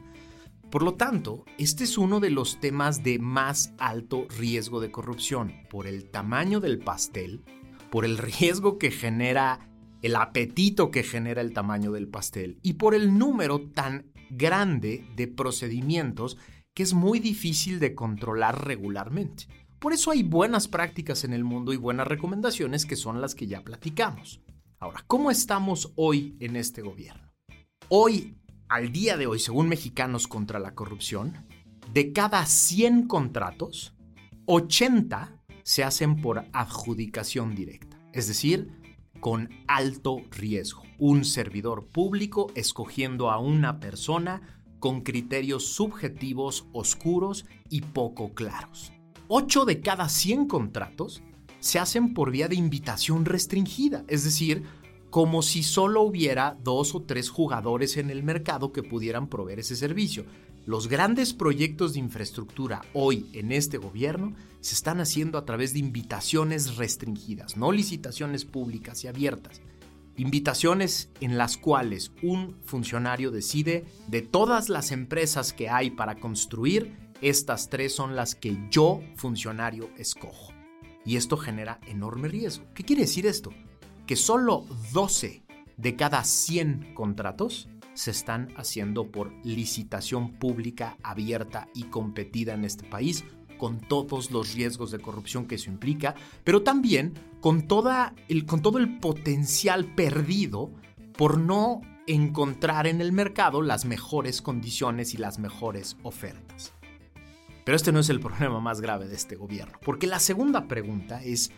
Por 0.70 0.82
lo 0.82 0.94
tanto, 0.94 1.46
este 1.56 1.84
es 1.84 1.96
uno 1.96 2.20
de 2.20 2.30
los 2.30 2.60
temas 2.60 3.02
de 3.02 3.18
más 3.18 3.72
alto 3.78 4.26
riesgo 4.38 4.80
de 4.80 4.90
corrupción, 4.90 5.54
por 5.70 5.86
el 5.86 6.10
tamaño 6.10 6.60
del 6.60 6.78
pastel, 6.78 7.42
por 7.90 8.04
el 8.04 8.18
riesgo 8.18 8.78
que 8.78 8.90
genera, 8.90 9.70
el 10.02 10.14
apetito 10.14 10.90
que 10.90 11.02
genera 11.02 11.40
el 11.40 11.52
tamaño 11.54 11.90
del 11.90 12.08
pastel 12.08 12.58
y 12.62 12.74
por 12.74 12.94
el 12.94 13.16
número 13.16 13.60
tan 13.60 14.12
grande 14.30 15.06
de 15.16 15.26
procedimientos 15.26 16.36
que 16.78 16.84
es 16.84 16.94
muy 16.94 17.18
difícil 17.18 17.80
de 17.80 17.96
controlar 17.96 18.64
regularmente. 18.64 19.48
Por 19.80 19.92
eso 19.92 20.12
hay 20.12 20.22
buenas 20.22 20.68
prácticas 20.68 21.24
en 21.24 21.32
el 21.32 21.42
mundo 21.42 21.72
y 21.72 21.76
buenas 21.76 22.06
recomendaciones 22.06 22.86
que 22.86 22.94
son 22.94 23.20
las 23.20 23.34
que 23.34 23.48
ya 23.48 23.64
platicamos. 23.64 24.40
Ahora, 24.78 25.02
¿cómo 25.08 25.32
estamos 25.32 25.92
hoy 25.96 26.36
en 26.38 26.54
este 26.54 26.82
gobierno? 26.82 27.32
Hoy, 27.88 28.38
al 28.68 28.92
día 28.92 29.16
de 29.16 29.26
hoy, 29.26 29.40
según 29.40 29.68
Mexicanos 29.68 30.28
contra 30.28 30.60
la 30.60 30.76
Corrupción, 30.76 31.48
de 31.92 32.12
cada 32.12 32.46
100 32.46 33.08
contratos, 33.08 33.96
80 34.46 35.42
se 35.64 35.82
hacen 35.82 36.20
por 36.20 36.44
adjudicación 36.52 37.56
directa, 37.56 37.98
es 38.12 38.28
decir, 38.28 38.70
con 39.18 39.50
alto 39.66 40.18
riesgo. 40.30 40.84
Un 41.00 41.24
servidor 41.24 41.88
público 41.88 42.52
escogiendo 42.54 43.32
a 43.32 43.40
una 43.40 43.80
persona 43.80 44.57
con 44.78 45.02
criterios 45.02 45.66
subjetivos 45.66 46.66
oscuros 46.72 47.44
y 47.68 47.80
poco 47.82 48.34
claros. 48.34 48.92
8 49.28 49.64
de 49.64 49.80
cada 49.80 50.08
100 50.08 50.46
contratos 50.46 51.22
se 51.60 51.78
hacen 51.78 52.14
por 52.14 52.30
vía 52.30 52.48
de 52.48 52.54
invitación 52.54 53.24
restringida, 53.24 54.04
es 54.08 54.24
decir, 54.24 54.64
como 55.10 55.42
si 55.42 55.62
solo 55.62 56.02
hubiera 56.02 56.56
dos 56.62 56.94
o 56.94 57.02
tres 57.02 57.30
jugadores 57.30 57.96
en 57.96 58.10
el 58.10 58.22
mercado 58.22 58.72
que 58.72 58.82
pudieran 58.82 59.28
proveer 59.28 59.60
ese 59.60 59.76
servicio. 59.76 60.24
Los 60.66 60.86
grandes 60.86 61.32
proyectos 61.32 61.94
de 61.94 62.00
infraestructura 62.00 62.82
hoy 62.92 63.26
en 63.32 63.52
este 63.52 63.78
gobierno 63.78 64.34
se 64.60 64.74
están 64.74 65.00
haciendo 65.00 65.38
a 65.38 65.46
través 65.46 65.72
de 65.72 65.78
invitaciones 65.78 66.76
restringidas, 66.76 67.56
no 67.56 67.72
licitaciones 67.72 68.44
públicas 68.44 69.02
y 69.04 69.08
abiertas. 69.08 69.62
Invitaciones 70.18 71.10
en 71.20 71.38
las 71.38 71.56
cuales 71.56 72.10
un 72.22 72.56
funcionario 72.64 73.30
decide 73.30 73.86
de 74.08 74.20
todas 74.20 74.68
las 74.68 74.90
empresas 74.90 75.52
que 75.52 75.68
hay 75.68 75.92
para 75.92 76.16
construir, 76.16 76.98
estas 77.20 77.70
tres 77.70 77.94
son 77.94 78.16
las 78.16 78.34
que 78.34 78.58
yo, 78.68 79.00
funcionario, 79.14 79.90
escojo. 79.96 80.52
Y 81.04 81.16
esto 81.16 81.36
genera 81.36 81.78
enorme 81.86 82.26
riesgo. 82.26 82.66
¿Qué 82.74 82.82
quiere 82.82 83.02
decir 83.02 83.26
esto? 83.26 83.52
Que 84.08 84.16
solo 84.16 84.66
12 84.92 85.44
de 85.76 85.94
cada 85.94 86.24
100 86.24 86.94
contratos 86.94 87.68
se 87.94 88.10
están 88.10 88.48
haciendo 88.56 89.12
por 89.12 89.32
licitación 89.44 90.32
pública 90.32 90.96
abierta 91.04 91.68
y 91.74 91.84
competida 91.84 92.54
en 92.54 92.64
este 92.64 92.88
país, 92.88 93.24
con 93.58 93.80
todos 93.80 94.30
los 94.30 94.54
riesgos 94.54 94.90
de 94.90 95.00
corrupción 95.00 95.46
que 95.46 95.56
eso 95.56 95.70
implica, 95.70 96.14
pero 96.44 96.62
también 96.62 97.12
con, 97.40 97.68
toda 97.68 98.14
el, 98.28 98.46
con 98.46 98.62
todo 98.62 98.78
el 98.78 98.98
potencial 98.98 99.84
perdido 99.94 100.72
por 101.16 101.38
no 101.38 101.82
encontrar 102.06 102.86
en 102.86 103.00
el 103.00 103.12
mercado 103.12 103.60
las 103.60 103.84
mejores 103.84 104.40
condiciones 104.40 105.12
y 105.12 105.18
las 105.18 105.38
mejores 105.38 105.96
ofertas. 106.02 106.72
Pero 107.64 107.76
este 107.76 107.92
no 107.92 108.00
es 108.00 108.08
el 108.08 108.20
problema 108.20 108.60
más 108.60 108.80
grave 108.80 109.08
de 109.08 109.16
este 109.16 109.36
gobierno, 109.36 109.78
porque 109.84 110.06
la 110.06 110.20
segunda 110.20 110.66
pregunta 110.66 111.22
es, 111.22 111.50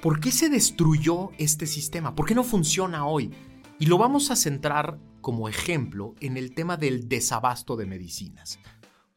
¿por 0.00 0.20
qué 0.20 0.30
se 0.30 0.48
destruyó 0.48 1.30
este 1.38 1.66
sistema? 1.66 2.14
¿Por 2.14 2.26
qué 2.26 2.34
no 2.34 2.44
funciona 2.44 3.06
hoy? 3.06 3.32
Y 3.78 3.86
lo 3.86 3.98
vamos 3.98 4.30
a 4.30 4.36
centrar 4.36 4.98
como 5.20 5.48
ejemplo 5.48 6.14
en 6.20 6.36
el 6.36 6.54
tema 6.54 6.76
del 6.76 7.08
desabasto 7.08 7.76
de 7.76 7.86
medicinas. 7.86 8.58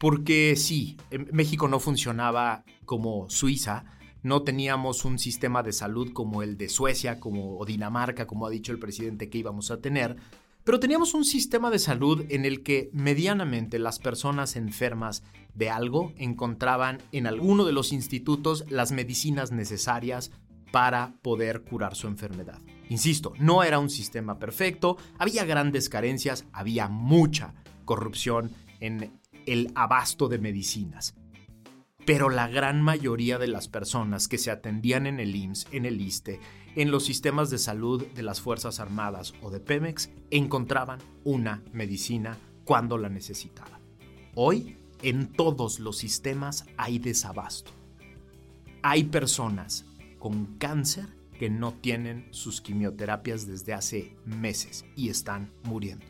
Porque 0.03 0.57
sí, 0.57 0.97
México 1.31 1.69
no 1.69 1.79
funcionaba 1.79 2.65
como 2.83 3.29
Suiza, 3.29 3.85
no 4.21 4.43
teníamos 4.43 5.05
un 5.05 5.17
sistema 5.17 5.63
de 5.63 5.71
salud 5.71 6.11
como 6.11 6.43
el 6.43 6.57
de 6.57 6.67
Suecia, 6.67 7.21
como 7.21 7.57
o 7.57 7.63
Dinamarca, 7.63 8.27
como 8.27 8.45
ha 8.45 8.49
dicho 8.49 8.73
el 8.73 8.79
presidente 8.79 9.29
que 9.29 9.37
íbamos 9.37 9.71
a 9.71 9.79
tener, 9.79 10.17
pero 10.65 10.81
teníamos 10.81 11.13
un 11.13 11.23
sistema 11.23 11.71
de 11.71 11.79
salud 11.79 12.25
en 12.27 12.43
el 12.43 12.63
que 12.63 12.89
medianamente 12.91 13.79
las 13.79 13.99
personas 13.99 14.57
enfermas 14.57 15.23
de 15.53 15.69
algo 15.69 16.11
encontraban 16.17 16.97
en 17.13 17.25
alguno 17.25 17.63
de 17.63 17.71
los 17.71 17.93
institutos 17.93 18.65
las 18.69 18.91
medicinas 18.91 19.53
necesarias 19.53 20.31
para 20.73 21.13
poder 21.21 21.61
curar 21.61 21.95
su 21.95 22.07
enfermedad. 22.07 22.59
Insisto, 22.89 23.31
no 23.39 23.63
era 23.63 23.79
un 23.79 23.89
sistema 23.89 24.37
perfecto, 24.37 24.97
había 25.17 25.45
grandes 25.45 25.87
carencias, 25.87 26.43
había 26.51 26.89
mucha 26.89 27.53
corrupción 27.85 28.51
en 28.81 29.22
el 29.45 29.71
abasto 29.75 30.27
de 30.27 30.39
medicinas 30.39 31.15
pero 32.05 32.29
la 32.29 32.47
gran 32.47 32.81
mayoría 32.81 33.37
de 33.37 33.47
las 33.47 33.67
personas 33.67 34.27
que 34.27 34.37
se 34.37 34.51
atendían 34.51 35.07
en 35.07 35.19
el 35.19 35.35
IMSS, 35.35 35.67
en 35.71 35.85
el 35.85 36.01
ISTE, 36.01 36.39
en 36.75 36.91
los 36.91 37.05
sistemas 37.05 37.49
de 37.49 37.57
salud 37.57 38.05
de 38.07 38.23
las 38.23 38.41
Fuerzas 38.41 38.79
Armadas 38.79 39.33
o 39.41 39.51
de 39.51 39.59
Pemex, 39.59 40.09
encontraban 40.29 40.99
una 41.23 41.63
medicina 41.71 42.37
cuando 42.65 42.97
la 42.97 43.09
necesitaban. 43.09 43.81
Hoy, 44.35 44.77
en 45.01 45.31
todos 45.31 45.79
los 45.79 45.97
sistemas 45.97 46.65
hay 46.77 46.99
desabasto. 46.99 47.71
Hay 48.81 49.05
personas 49.05 49.85
con 50.19 50.57
cáncer 50.57 51.05
que 51.37 51.49
no 51.49 51.73
tienen 51.73 52.27
sus 52.31 52.61
quimioterapias 52.61 53.47
desde 53.47 53.73
hace 53.73 54.15
meses 54.25 54.85
y 54.95 55.09
están 55.09 55.51
muriendo. 55.63 56.05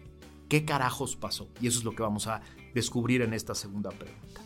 ¿Qué 0.47 0.65
carajos 0.65 1.15
pasó? 1.15 1.49
Y 1.61 1.67
eso 1.67 1.79
es 1.79 1.85
lo 1.85 1.95
que 1.95 2.03
vamos 2.03 2.27
a 2.27 2.41
descubrir 2.73 3.21
en 3.21 3.33
esta 3.33 3.55
segunda 3.55 3.91
pregunta. 3.91 4.41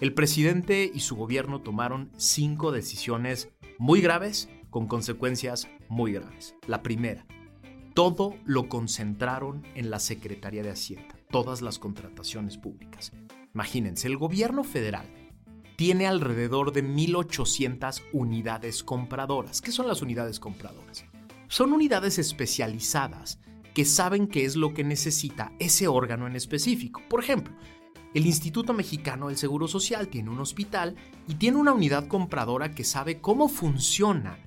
El 0.00 0.14
presidente 0.14 0.90
y 0.92 1.00
su 1.00 1.14
gobierno 1.16 1.60
tomaron 1.60 2.10
cinco 2.16 2.72
decisiones 2.72 3.50
muy 3.78 4.00
graves 4.00 4.48
con 4.70 4.86
consecuencias 4.86 5.68
muy 5.88 6.12
graves. 6.12 6.54
La 6.66 6.82
primera, 6.82 7.26
todo 7.94 8.34
lo 8.44 8.68
concentraron 8.68 9.62
en 9.74 9.90
la 9.90 9.98
Secretaría 9.98 10.62
de 10.62 10.70
Hacienda, 10.70 11.16
todas 11.30 11.60
las 11.60 11.78
contrataciones 11.78 12.56
públicas. 12.56 13.12
Imagínense, 13.52 14.06
el 14.06 14.16
gobierno 14.16 14.64
federal 14.64 15.06
tiene 15.76 16.06
alrededor 16.06 16.72
de 16.72 16.84
1.800 16.84 18.02
unidades 18.12 18.82
compradoras. 18.82 19.60
¿Qué 19.60 19.72
son 19.72 19.88
las 19.88 20.02
unidades 20.02 20.38
compradoras? 20.38 21.04
Son 21.48 21.72
unidades 21.72 22.18
especializadas 22.18 23.40
que 23.74 23.84
saben 23.84 24.26
qué 24.26 24.44
es 24.44 24.56
lo 24.56 24.74
que 24.74 24.84
necesita 24.84 25.52
ese 25.58 25.88
órgano 25.88 26.26
en 26.26 26.36
específico. 26.36 27.02
Por 27.08 27.22
ejemplo, 27.22 27.54
el 28.12 28.26
Instituto 28.26 28.72
Mexicano 28.72 29.28
del 29.28 29.36
Seguro 29.36 29.68
Social 29.68 30.08
tiene 30.08 30.30
un 30.30 30.40
hospital 30.40 30.96
y 31.28 31.34
tiene 31.34 31.58
una 31.58 31.72
unidad 31.72 32.08
compradora 32.08 32.72
que 32.72 32.84
sabe 32.84 33.20
cómo 33.20 33.48
funciona 33.48 34.38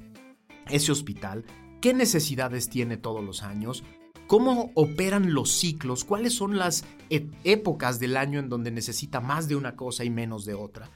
ese 0.70 0.92
hospital, 0.92 1.46
qué 1.82 1.94
necesidades 1.94 2.70
tiene 2.70 2.98
todos 2.98 3.24
los 3.24 3.42
años, 3.44 3.84
cómo 4.27 4.72
operan 4.75 5.34
los 5.34 5.51
ciclos, 5.51 6.03
cuáles 6.03 6.34
son 6.34 6.58
las 6.58 6.84
e-, 7.10 7.27
épocas 7.44 8.00
del 8.00 8.18
año 8.18 8.39
en 8.39 8.50
donde 8.50 8.72
necesita 8.72 9.22
más 9.22 9.48
de 9.48 9.56
una 9.56 9.75
cosa 9.75 10.03
y 10.03 10.10
menos 10.10 10.46
de 10.46 10.56
otra. 10.56 10.92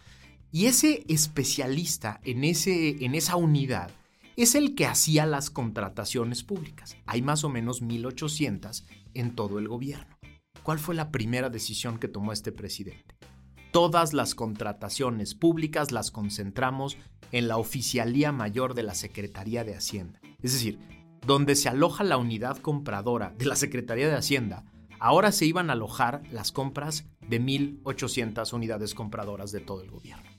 Y 0.51 0.65
ese 0.65 1.05
especialista 1.07 2.19
en, 2.24 2.43
ese, 2.43 3.03
en 3.03 3.15
esa 3.15 3.36
unidad 3.36 3.91
es 4.44 4.56
el 4.56 4.75
que 4.75 4.86
hacía 4.86 5.25
las 5.25 5.50
contrataciones 5.50 6.44
públicas. 6.44 6.96
Hay 7.06 7.22
más 7.22 7.44
o 7.44 7.50
menos 7.50 7.82
1.800 7.82 8.86
en 9.13 9.36
todo 9.36 9.60
el 9.60 9.67
gobierno. 9.67 10.17
¿Cuál 10.63 10.79
fue 10.79 10.96
la 10.96 11.12
primera 11.12 11.50
decisión 11.50 11.98
que 11.98 12.08
tomó 12.08 12.32
este 12.32 12.51
presidente? 12.51 13.17
todas 13.77 14.13
las 14.13 14.34
contrataciones 14.34 15.36
públicas 15.36 15.91
las 15.91 16.10
concentramos 16.10 16.98
en 17.32 17.48
la 17.48 17.58
Oficialía 17.58 18.32
Mayor 18.32 18.74
de 18.74 18.82
la 18.82 18.96
Secretaría 18.96 19.63
de 19.63 19.75
Hacienda. 19.75 20.20
Es 20.41 20.53
decir, 20.53 20.79
donde 21.25 21.56
se 21.56 21.70
aloja 21.70 22.03
la 22.03 22.17
unidad 22.17 22.58
compradora 22.58 23.36
de 23.38 23.46
la 23.46 23.56
Secretaría 23.56 24.08
de 24.08 24.15
Hacienda, 24.15 24.65
ahora 25.00 25.32
se 25.32 25.46
iban 25.46 25.70
a 25.70 25.74
alojar 25.74 26.24
las 26.32 26.51
compras 26.51 27.06
de 27.27 27.39
1.800 27.39 28.51
unidades 28.53 28.96
compradoras 28.96 29.51
de 29.51 29.60
todo 29.60 29.84
el 29.84 29.91
gobierno. 29.91 30.29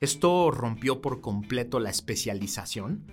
Esto 0.00 0.50
rompió 0.50 1.02
por 1.02 1.20
completo 1.20 1.80
la 1.80 1.90
especialización, 1.90 3.06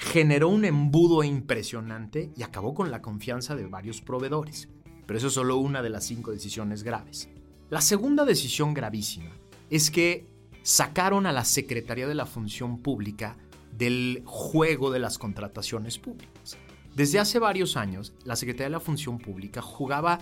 generó 0.00 0.48
un 0.48 0.64
embudo 0.64 1.22
impresionante 1.22 2.32
y 2.34 2.42
acabó 2.42 2.72
con 2.72 2.90
la 2.90 3.02
confianza 3.02 3.54
de 3.54 3.66
varios 3.66 4.00
proveedores. 4.00 4.68
Pero 5.06 5.18
eso 5.18 5.26
es 5.26 5.34
solo 5.34 5.58
una 5.58 5.82
de 5.82 5.90
las 5.90 6.04
cinco 6.04 6.32
decisiones 6.32 6.82
graves. 6.82 7.28
La 7.68 7.82
segunda 7.82 8.24
decisión 8.24 8.72
gravísima 8.72 9.30
es 9.68 9.90
que 9.90 10.26
sacaron 10.62 11.26
a 11.26 11.32
la 11.32 11.44
Secretaría 11.44 12.08
de 12.08 12.14
la 12.14 12.24
Función 12.24 12.78
Pública 12.78 13.36
del 13.76 14.22
juego 14.24 14.90
de 14.90 15.00
las 15.00 15.18
contrataciones 15.18 15.98
públicas. 15.98 16.56
Desde 16.96 17.18
hace 17.18 17.38
varios 17.38 17.76
años, 17.76 18.14
la 18.24 18.36
Secretaría 18.36 18.66
de 18.66 18.70
la 18.70 18.80
Función 18.80 19.18
Pública 19.18 19.60
jugaba 19.60 20.18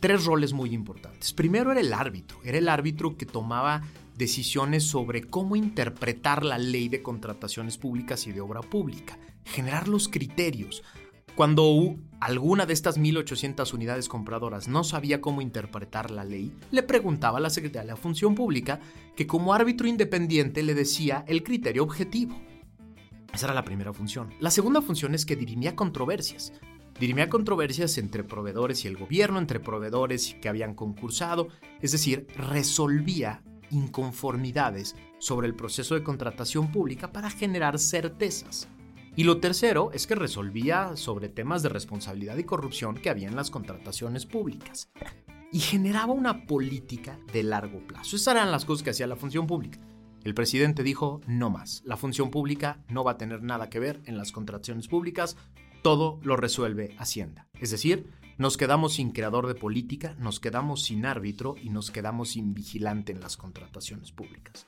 tres 0.00 0.24
roles 0.24 0.52
muy 0.52 0.74
importantes. 0.74 1.32
Primero 1.32 1.70
era 1.70 1.80
el 1.80 1.92
árbitro, 1.92 2.38
era 2.42 2.58
el 2.58 2.68
árbitro 2.68 3.16
que 3.16 3.26
tomaba 3.26 3.82
decisiones 4.16 4.84
sobre 4.84 5.22
cómo 5.22 5.56
interpretar 5.56 6.44
la 6.44 6.58
ley 6.58 6.88
de 6.88 7.02
contrataciones 7.02 7.78
públicas 7.78 8.26
y 8.26 8.32
de 8.32 8.40
obra 8.40 8.60
pública, 8.60 9.18
generar 9.44 9.88
los 9.88 10.08
criterios. 10.08 10.82
Cuando 11.34 11.96
alguna 12.20 12.66
de 12.66 12.74
estas 12.74 12.98
1.800 12.98 13.72
unidades 13.72 14.08
compradoras 14.08 14.68
no 14.68 14.84
sabía 14.84 15.20
cómo 15.20 15.40
interpretar 15.40 16.10
la 16.10 16.24
ley, 16.24 16.52
le 16.70 16.82
preguntaba 16.82 17.38
a 17.38 17.40
la 17.40 17.50
Secretaría 17.50 17.82
de 17.82 17.92
la 17.92 17.96
Función 17.96 18.34
Pública 18.34 18.80
que 19.16 19.26
como 19.26 19.54
árbitro 19.54 19.88
independiente 19.88 20.62
le 20.62 20.74
decía 20.74 21.24
el 21.28 21.42
criterio 21.42 21.82
objetivo. 21.82 22.38
Esa 23.32 23.46
era 23.46 23.54
la 23.54 23.64
primera 23.64 23.92
función. 23.92 24.34
La 24.40 24.50
segunda 24.50 24.82
función 24.82 25.14
es 25.14 25.24
que 25.24 25.36
dirimía 25.36 25.76
controversias. 25.76 26.52
Dirimía 27.00 27.30
controversias 27.30 27.96
entre 27.96 28.24
proveedores 28.24 28.84
y 28.84 28.88
el 28.88 28.98
gobierno, 28.98 29.38
entre 29.38 29.58
proveedores 29.58 30.36
que 30.42 30.50
habían 30.50 30.74
concursado, 30.74 31.48
es 31.80 31.92
decir, 31.92 32.26
resolvía 32.36 33.42
inconformidades 33.70 34.96
sobre 35.18 35.46
el 35.46 35.54
proceso 35.54 35.94
de 35.94 36.02
contratación 36.02 36.70
pública 36.70 37.10
para 37.10 37.30
generar 37.30 37.78
certezas. 37.78 38.68
Y 39.16 39.24
lo 39.24 39.40
tercero 39.40 39.90
es 39.94 40.06
que 40.06 40.14
resolvía 40.14 40.94
sobre 40.94 41.30
temas 41.30 41.62
de 41.62 41.70
responsabilidad 41.70 42.36
y 42.36 42.44
corrupción 42.44 42.96
que 42.96 43.08
había 43.08 43.28
en 43.28 43.36
las 43.36 43.50
contrataciones 43.50 44.26
públicas. 44.26 44.90
Y 45.52 45.60
generaba 45.60 46.12
una 46.12 46.44
política 46.44 47.18
de 47.32 47.44
largo 47.44 47.78
plazo. 47.78 48.16
Esas 48.16 48.34
eran 48.34 48.52
las 48.52 48.66
cosas 48.66 48.82
que 48.82 48.90
hacía 48.90 49.06
la 49.06 49.16
función 49.16 49.46
pública. 49.46 49.78
El 50.22 50.34
presidente 50.34 50.82
dijo, 50.82 51.22
no 51.26 51.48
más, 51.48 51.82
la 51.86 51.96
función 51.96 52.30
pública 52.30 52.84
no 52.88 53.04
va 53.04 53.12
a 53.12 53.16
tener 53.16 53.42
nada 53.42 53.70
que 53.70 53.80
ver 53.80 54.02
en 54.04 54.18
las 54.18 54.32
contrataciones 54.32 54.86
públicas, 54.86 55.38
todo 55.82 56.20
lo 56.22 56.36
resuelve 56.36 56.94
Hacienda. 56.98 57.48
Es 57.60 57.70
decir, 57.70 58.10
nos 58.38 58.56
quedamos 58.56 58.94
sin 58.94 59.10
creador 59.10 59.46
de 59.46 59.54
política, 59.54 60.14
nos 60.18 60.40
quedamos 60.40 60.82
sin 60.82 61.06
árbitro 61.06 61.56
y 61.62 61.70
nos 61.70 61.90
quedamos 61.90 62.30
sin 62.30 62.54
vigilante 62.54 63.12
en 63.12 63.20
las 63.20 63.36
contrataciones 63.36 64.12
públicas. 64.12 64.66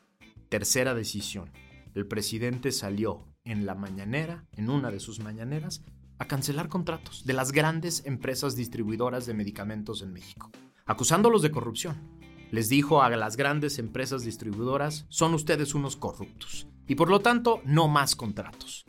Tercera 0.48 0.94
decisión. 0.94 1.50
El 1.94 2.06
presidente 2.06 2.72
salió 2.72 3.28
en 3.44 3.66
la 3.66 3.74
mañanera, 3.74 4.46
en 4.52 4.70
una 4.70 4.90
de 4.90 5.00
sus 5.00 5.20
mañaneras, 5.20 5.84
a 6.18 6.26
cancelar 6.26 6.68
contratos 6.68 7.24
de 7.24 7.32
las 7.32 7.52
grandes 7.52 8.04
empresas 8.06 8.56
distribuidoras 8.56 9.26
de 9.26 9.34
medicamentos 9.34 10.02
en 10.02 10.12
México, 10.12 10.50
acusándolos 10.86 11.42
de 11.42 11.50
corrupción 11.50 12.22
les 12.52 12.68
dijo 12.68 13.02
a 13.02 13.08
las 13.08 13.38
grandes 13.38 13.78
empresas 13.78 14.24
distribuidoras, 14.24 15.06
son 15.08 15.32
ustedes 15.32 15.74
unos 15.74 15.96
corruptos 15.96 16.68
y 16.86 16.96
por 16.96 17.08
lo 17.08 17.20
tanto 17.20 17.62
no 17.64 17.88
más 17.88 18.14
contratos. 18.14 18.84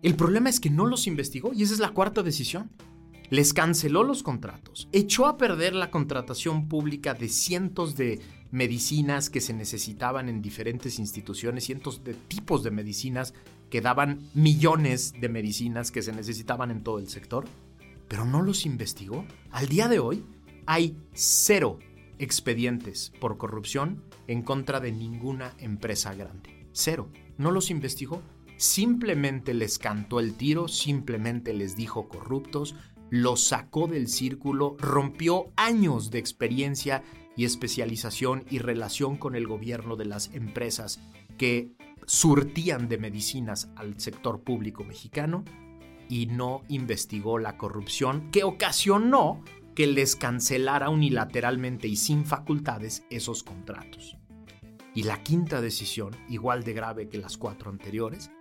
El 0.00 0.14
problema 0.14 0.48
es 0.48 0.60
que 0.60 0.70
no 0.70 0.86
los 0.86 1.08
investigó 1.08 1.52
y 1.52 1.64
esa 1.64 1.74
es 1.74 1.80
la 1.80 1.90
cuarta 1.90 2.22
decisión. 2.22 2.70
Les 3.30 3.52
canceló 3.52 4.04
los 4.04 4.22
contratos, 4.22 4.88
echó 4.92 5.26
a 5.26 5.36
perder 5.36 5.74
la 5.74 5.90
contratación 5.90 6.68
pública 6.68 7.14
de 7.14 7.28
cientos 7.28 7.96
de 7.96 8.20
medicinas 8.50 9.28
que 9.28 9.40
se 9.40 9.52
necesitaban 9.52 10.28
en 10.28 10.40
diferentes 10.40 10.98
instituciones, 10.98 11.64
cientos 11.64 12.04
de 12.04 12.14
tipos 12.14 12.62
de 12.62 12.70
medicinas 12.70 13.34
que 13.70 13.82
daban 13.82 14.30
millones 14.34 15.12
de 15.20 15.28
medicinas 15.28 15.90
que 15.90 16.00
se 16.00 16.12
necesitaban 16.12 16.70
en 16.70 16.82
todo 16.82 17.00
el 17.00 17.08
sector, 17.08 17.44
pero 18.06 18.24
no 18.24 18.40
los 18.40 18.64
investigó. 18.64 19.26
Al 19.50 19.68
día 19.68 19.88
de 19.88 19.98
hoy 19.98 20.24
hay 20.64 20.96
cero 21.12 21.80
expedientes 22.18 23.12
por 23.20 23.36
corrupción 23.36 24.04
en 24.26 24.42
contra 24.42 24.80
de 24.80 24.92
ninguna 24.92 25.54
empresa 25.58 26.14
grande. 26.14 26.66
Cero. 26.72 27.08
No 27.36 27.50
los 27.50 27.70
investigó. 27.70 28.22
Simplemente 28.58 29.54
les 29.54 29.78
cantó 29.78 30.18
el 30.18 30.34
tiro, 30.34 30.66
simplemente 30.66 31.54
les 31.54 31.76
dijo 31.76 32.08
corruptos, 32.08 32.74
los 33.08 33.44
sacó 33.44 33.86
del 33.86 34.08
círculo, 34.08 34.76
rompió 34.80 35.52
años 35.56 36.10
de 36.10 36.18
experiencia 36.18 37.04
y 37.36 37.44
especialización 37.44 38.44
y 38.50 38.58
relación 38.58 39.16
con 39.16 39.36
el 39.36 39.46
gobierno 39.46 39.94
de 39.94 40.06
las 40.06 40.34
empresas 40.34 41.00
que 41.38 41.72
surtían 42.04 42.88
de 42.88 42.98
medicinas 42.98 43.70
al 43.76 44.00
sector 44.00 44.42
público 44.42 44.82
mexicano 44.82 45.44
y 46.08 46.26
no 46.26 46.62
investigó 46.68 47.38
la 47.38 47.56
corrupción 47.56 48.28
que 48.32 48.42
ocasionó 48.42 49.40
que 49.76 49.86
les 49.86 50.16
cancelara 50.16 50.88
unilateralmente 50.88 51.86
y 51.86 51.94
sin 51.94 52.24
facultades 52.24 53.04
esos 53.08 53.44
contratos. 53.44 54.16
Y 54.94 55.04
la 55.04 55.22
quinta 55.22 55.60
decisión, 55.60 56.16
igual 56.28 56.64
de 56.64 56.72
grave 56.72 57.08
que 57.08 57.18
las 57.18 57.36
cuatro 57.36 57.70
anteriores, 57.70 58.32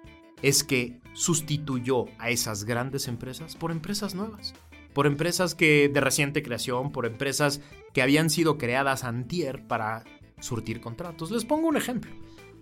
es 0.41 0.63
que 0.63 0.99
sustituyó 1.13 2.05
a 2.19 2.29
esas 2.29 2.63
grandes 2.63 3.07
empresas 3.07 3.55
por 3.55 3.71
empresas 3.71 4.15
nuevas, 4.15 4.53
por 4.93 5.07
empresas 5.07 5.55
que 5.55 5.89
de 5.89 6.01
reciente 6.01 6.43
creación, 6.43 6.91
por 6.91 7.05
empresas 7.05 7.61
que 7.93 8.01
habían 8.01 8.29
sido 8.29 8.57
creadas 8.57 9.03
antier 9.03 9.67
para 9.67 10.03
surtir 10.39 10.81
contratos. 10.81 11.31
Les 11.31 11.45
pongo 11.45 11.67
un 11.67 11.77
ejemplo. 11.77 12.11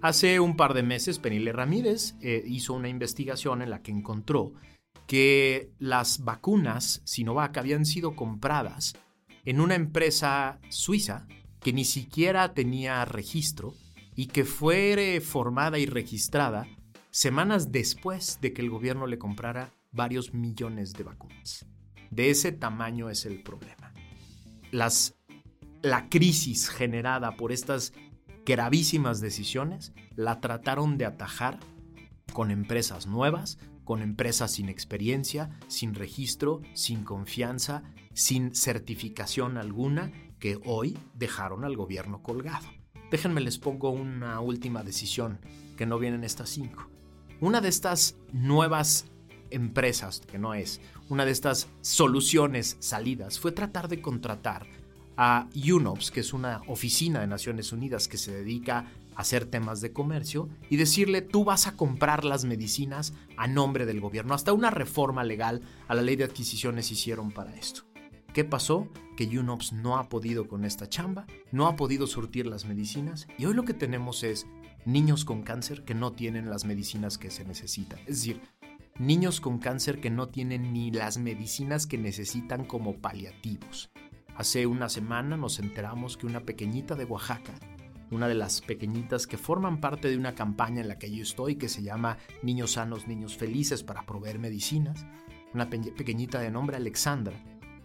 Hace 0.02 0.40
un 0.40 0.56
par 0.56 0.74
de 0.74 0.84
meses, 0.84 1.20
Penile 1.20 1.52
Ramírez 1.52 2.16
eh, 2.22 2.44
hizo 2.46 2.74
una 2.74 2.90
investigación 2.90 3.62
en 3.62 3.70
la 3.70 3.82
que 3.82 3.92
encontró 3.92 4.54
que 5.08 5.72
las 5.80 6.24
vacunas 6.24 7.02
Sinovac 7.06 7.58
habían 7.58 7.86
sido 7.86 8.16
compradas 8.16 8.94
en 9.46 9.60
una 9.60 9.76
empresa 9.76 10.60
suiza 10.70 11.28
que 11.60 11.74
ni 11.74 11.86
siquiera 11.86 12.54
tenía 12.54 13.06
registro 13.06 13.74
y 14.16 14.28
que 14.28 14.46
fue 14.46 15.22
formada 15.24 15.78
y 15.80 15.86
registrada 15.86 16.68
semanas 17.16 17.72
después 17.72 18.40
de 18.42 18.52
que 18.52 18.62
el 18.62 18.70
gobierno 18.70 19.08
le 19.08 19.18
comprara 19.18 19.74
varios 19.94 20.34
millones 20.34 20.92
de 20.92 21.06
vacunas. 21.06 21.66
De 22.12 22.30
ese 22.30 22.52
tamaño 22.52 23.10
es 23.10 23.26
el 23.26 23.42
problema. 23.42 23.94
Las, 24.72 25.16
la 25.82 26.10
crisis 26.10 26.68
generada 26.68 27.38
por 27.38 27.54
estas 27.54 27.94
gravísimas 28.46 29.22
decisiones 29.22 29.94
la 30.18 30.42
trataron 30.42 30.98
de 30.98 31.06
atajar 31.06 31.58
con 32.34 32.52
empresas 32.52 33.08
nuevas, 33.08 33.60
con 33.86 34.02
empresas 34.02 34.52
sin 34.52 34.68
experiencia, 34.68 35.58
sin 35.68 35.96
registro, 35.96 36.64
sin 36.74 37.06
confianza, 37.06 37.84
sin 38.14 38.54
certificación 38.54 39.58
alguna, 39.58 40.12
que 40.38 40.60
hoy 40.66 40.98
dejaron 41.14 41.64
al 41.64 41.78
gobierno 41.78 42.22
colgado. 42.22 42.68
Déjenme 43.10 43.40
les 43.40 43.58
pongo 43.58 43.92
una 43.92 44.42
última 44.42 44.84
decisión 44.84 45.40
que 45.78 45.86
no 45.86 45.98
viene 45.98 46.18
en 46.18 46.26
estas 46.26 46.50
cinco. 46.50 46.90
Una 47.42 47.60
de 47.60 47.68
estas 47.68 48.16
nuevas 48.32 49.06
empresas, 49.50 50.22
que 50.22 50.40
no 50.40 50.54
es, 50.54 50.80
una 51.10 51.26
de 51.26 51.32
estas 51.32 51.68
soluciones 51.82 52.78
salidas, 52.80 53.40
fue 53.40 53.52
tratar 53.52 53.90
de 53.90 54.02
contratar 54.02 54.66
a 55.18 55.48
UNOPS, 55.54 56.12
que 56.12 56.22
es 56.22 56.32
una 56.32 56.62
oficina 56.68 57.20
de 57.20 57.28
Naciones 57.28 57.74
Unidas 57.74 58.08
que 58.08 58.18
se 58.18 58.32
dedica 58.32 58.86
hacer 59.16 59.46
temas 59.46 59.82
de 59.82 59.92
comercio 59.92 60.50
y 60.70 60.78
decirle 60.78 61.22
tú 61.22 61.44
vas 61.44 61.68
a 61.68 61.76
comprar 61.76 62.26
las 62.26 62.46
medicinas 62.46 63.14
a 63.38 63.48
nombre 63.48 63.86
del 63.86 64.00
gobierno. 64.00 64.34
Hasta 64.34 64.54
una 64.54 64.72
reforma 64.72 65.24
legal 65.24 65.62
a 65.88 65.96
la 65.96 66.02
ley 66.02 66.16
de 66.16 66.26
adquisiciones 66.26 66.92
hicieron 66.92 67.32
para 67.32 67.56
esto. 67.56 67.84
¿Qué 68.34 68.44
pasó? 68.44 68.90
Que 69.16 69.26
UNOPS 69.40 69.74
no 69.74 69.98
ha 69.98 70.10
podido 70.10 70.48
con 70.48 70.66
esta 70.66 70.90
chamba, 70.90 71.26
no 71.52 71.68
ha 71.68 71.76
podido 71.76 72.08
surtir 72.08 72.48
las 72.48 72.66
medicinas 72.66 73.28
y 73.38 73.46
hoy 73.46 73.54
lo 73.54 73.64
que 73.64 73.74
tenemos 73.74 74.24
es 74.24 74.46
niños 74.86 75.26
con 75.26 75.42
cáncer 75.42 75.84
que 75.84 75.96
no 75.96 76.14
tienen 76.14 76.50
las 76.50 76.66
medicinas 76.66 77.18
que 77.18 77.30
se 77.30 77.44
necesitan. 77.46 78.00
Es 78.00 78.18
decir, 78.18 78.42
niños 78.98 79.42
con 79.42 79.60
cáncer 79.60 80.00
que 80.00 80.10
no 80.10 80.30
tienen 80.30 80.74
ni 80.74 80.92
las 80.92 81.18
medicinas 81.18 81.88
que 81.88 81.98
necesitan 81.98 82.66
como 82.66 82.98
paliativos. 82.98 83.92
Hace 84.36 84.68
una 84.68 84.90
semana 84.90 85.38
nos 85.38 85.60
enteramos 85.60 86.18
que 86.18 86.28
una 86.28 86.42
pequeñita 86.42 86.96
de 86.96 87.06
Oaxaca 87.06 87.54
una 88.12 88.28
de 88.28 88.36
las 88.36 88.62
pequeñitas 88.62 89.28
que 89.28 89.38
forman 89.38 89.80
parte 89.80 90.10
de 90.10 90.18
una 90.18 90.36
campaña 90.36 90.82
en 90.82 90.88
la 90.88 91.00
que 91.00 91.12
yo 91.12 91.24
estoy 91.24 91.56
que 91.56 91.70
se 91.70 91.84
llama 91.84 92.18
Niños 92.44 92.74
Sanos, 92.74 93.08
Niños 93.08 93.36
Felices 93.38 93.84
para 93.84 94.06
proveer 94.06 94.40
medicinas. 94.40 95.06
Una 95.54 95.70
pequeñita 95.70 96.40
de 96.40 96.52
nombre 96.52 96.78
Alexandra 96.78 97.34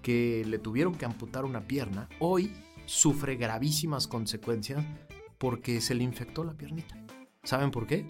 que 0.03 0.45
le 0.47 0.59
tuvieron 0.59 0.95
que 0.95 1.05
amputar 1.05 1.45
una 1.45 1.67
pierna, 1.67 2.09
hoy 2.19 2.53
sufre 2.87 3.37
gravísimas 3.37 4.07
consecuencias 4.07 4.85
porque 5.41 5.81
se 5.81 5.95
le 5.95 6.05
infectó 6.05 6.45
la 6.45 6.53
piernita. 6.53 6.95
¿Saben 7.45 7.71
por 7.71 7.87
qué? 7.87 8.07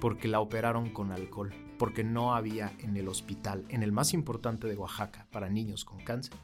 Porque 0.00 0.28
la 0.28 0.40
operaron 0.40 0.88
con 0.88 1.12
alcohol, 1.12 1.52
porque 1.78 2.02
no 2.04 2.34
había 2.34 2.72
en 2.78 2.96
el 2.96 3.06
hospital, 3.08 3.66
en 3.68 3.82
el 3.82 3.92
más 3.92 4.14
importante 4.14 4.66
de 4.66 4.76
Oaxaca, 4.76 5.28
para 5.30 5.50
niños 5.50 5.84
con 5.84 6.02
cáncer, 6.02 6.34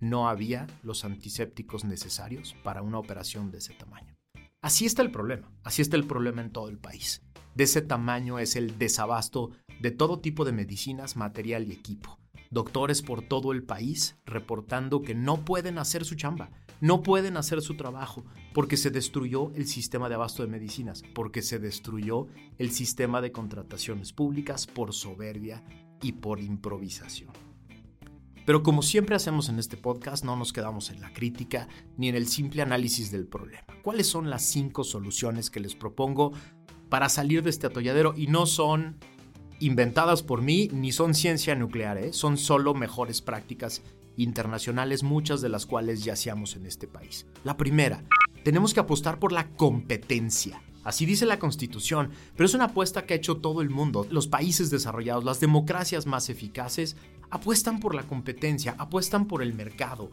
no 0.00 0.26
había 0.26 0.66
los 0.82 1.04
antisépticos 1.04 1.84
necesarios 1.84 2.56
para 2.64 2.80
una 2.80 2.98
operación 2.98 3.50
de 3.50 3.58
ese 3.58 3.74
tamaño. 3.74 4.16
Así 4.62 4.86
está 4.86 5.02
el 5.02 5.10
problema, 5.10 5.52
así 5.64 5.82
está 5.82 5.96
el 5.98 6.06
problema 6.06 6.40
en 6.40 6.50
todo 6.50 6.70
el 6.70 6.78
país. 6.78 7.22
De 7.54 7.64
ese 7.64 7.82
tamaño 7.82 8.38
es 8.38 8.56
el 8.56 8.78
desabasto 8.78 9.50
de 9.80 9.90
todo 9.90 10.20
tipo 10.20 10.46
de 10.46 10.52
medicinas, 10.52 11.14
material 11.14 11.68
y 11.68 11.72
equipo. 11.72 12.18
Doctores 12.54 13.02
por 13.02 13.22
todo 13.22 13.50
el 13.50 13.64
país 13.64 14.16
reportando 14.24 15.02
que 15.02 15.12
no 15.12 15.44
pueden 15.44 15.76
hacer 15.76 16.04
su 16.04 16.14
chamba, 16.14 16.52
no 16.80 17.02
pueden 17.02 17.36
hacer 17.36 17.60
su 17.62 17.76
trabajo 17.76 18.24
porque 18.52 18.76
se 18.76 18.90
destruyó 18.90 19.50
el 19.56 19.66
sistema 19.66 20.08
de 20.08 20.14
abasto 20.14 20.44
de 20.44 20.50
medicinas, 20.50 21.02
porque 21.16 21.42
se 21.42 21.58
destruyó 21.58 22.28
el 22.56 22.70
sistema 22.70 23.20
de 23.20 23.32
contrataciones 23.32 24.12
públicas 24.12 24.68
por 24.68 24.94
soberbia 24.94 25.64
y 26.00 26.12
por 26.12 26.38
improvisación. 26.38 27.32
Pero 28.46 28.62
como 28.62 28.82
siempre 28.82 29.16
hacemos 29.16 29.48
en 29.48 29.58
este 29.58 29.76
podcast, 29.76 30.24
no 30.24 30.36
nos 30.36 30.52
quedamos 30.52 30.90
en 30.90 31.00
la 31.00 31.12
crítica 31.12 31.66
ni 31.96 32.08
en 32.08 32.14
el 32.14 32.28
simple 32.28 32.62
análisis 32.62 33.10
del 33.10 33.26
problema. 33.26 33.66
¿Cuáles 33.82 34.06
son 34.06 34.30
las 34.30 34.44
cinco 34.44 34.84
soluciones 34.84 35.50
que 35.50 35.58
les 35.58 35.74
propongo 35.74 36.30
para 36.88 37.08
salir 37.08 37.42
de 37.42 37.50
este 37.50 37.66
atolladero? 37.66 38.14
Y 38.16 38.28
no 38.28 38.46
son 38.46 39.00
inventadas 39.60 40.22
por 40.22 40.42
mí 40.42 40.68
ni 40.72 40.92
son 40.92 41.14
ciencia 41.14 41.54
nuclear, 41.54 41.98
¿eh? 41.98 42.12
son 42.12 42.36
solo 42.36 42.74
mejores 42.74 43.22
prácticas 43.22 43.82
internacionales, 44.16 45.02
muchas 45.02 45.40
de 45.40 45.48
las 45.48 45.66
cuales 45.66 46.04
ya 46.04 46.12
hacíamos 46.12 46.56
en 46.56 46.66
este 46.66 46.86
país. 46.86 47.26
La 47.42 47.56
primera, 47.56 48.04
tenemos 48.44 48.74
que 48.74 48.80
apostar 48.80 49.18
por 49.18 49.32
la 49.32 49.48
competencia. 49.50 50.62
Así 50.84 51.06
dice 51.06 51.24
la 51.24 51.38
Constitución, 51.38 52.10
pero 52.36 52.44
es 52.46 52.54
una 52.54 52.66
apuesta 52.66 53.06
que 53.06 53.14
ha 53.14 53.16
hecho 53.16 53.38
todo 53.38 53.62
el 53.62 53.70
mundo. 53.70 54.06
Los 54.10 54.28
países 54.28 54.70
desarrollados, 54.70 55.24
las 55.24 55.40
democracias 55.40 56.06
más 56.06 56.28
eficaces, 56.28 56.96
apuestan 57.30 57.80
por 57.80 57.94
la 57.94 58.02
competencia, 58.02 58.74
apuestan 58.78 59.26
por 59.26 59.42
el 59.42 59.54
mercado. 59.54 60.10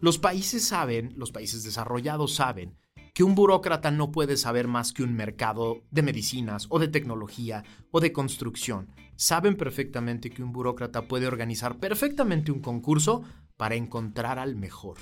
Los 0.00 0.18
países 0.18 0.64
saben, 0.64 1.12
los 1.16 1.32
países 1.32 1.64
desarrollados 1.64 2.34
saben, 2.34 2.76
que 3.12 3.24
un 3.24 3.34
burócrata 3.34 3.90
no 3.90 4.10
puede 4.10 4.36
saber 4.36 4.68
más 4.68 4.92
que 4.92 5.02
un 5.02 5.14
mercado 5.14 5.82
de 5.90 6.02
medicinas 6.02 6.66
o 6.70 6.78
de 6.78 6.88
tecnología 6.88 7.64
o 7.90 8.00
de 8.00 8.12
construcción. 8.12 8.88
Saben 9.16 9.56
perfectamente 9.56 10.30
que 10.30 10.42
un 10.42 10.52
burócrata 10.52 11.02
puede 11.02 11.26
organizar 11.26 11.78
perfectamente 11.78 12.52
un 12.52 12.60
concurso 12.60 13.22
para 13.56 13.74
encontrar 13.74 14.38
al 14.38 14.56
mejor. 14.56 14.96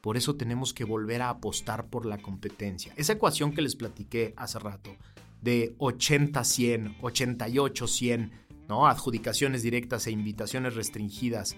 Por 0.00 0.16
eso 0.16 0.36
tenemos 0.36 0.72
que 0.72 0.84
volver 0.84 1.22
a 1.22 1.30
apostar 1.30 1.88
por 1.88 2.06
la 2.06 2.18
competencia. 2.18 2.92
Esa 2.96 3.14
ecuación 3.14 3.52
que 3.52 3.62
les 3.62 3.74
platiqué 3.74 4.34
hace 4.36 4.60
rato 4.60 4.94
de 5.42 5.76
80-100, 5.78 7.00
88-100, 7.00 8.30
¿no? 8.68 8.86
Adjudicaciones 8.86 9.62
directas 9.62 10.06
e 10.06 10.12
invitaciones 10.12 10.76
restringidas, 10.76 11.56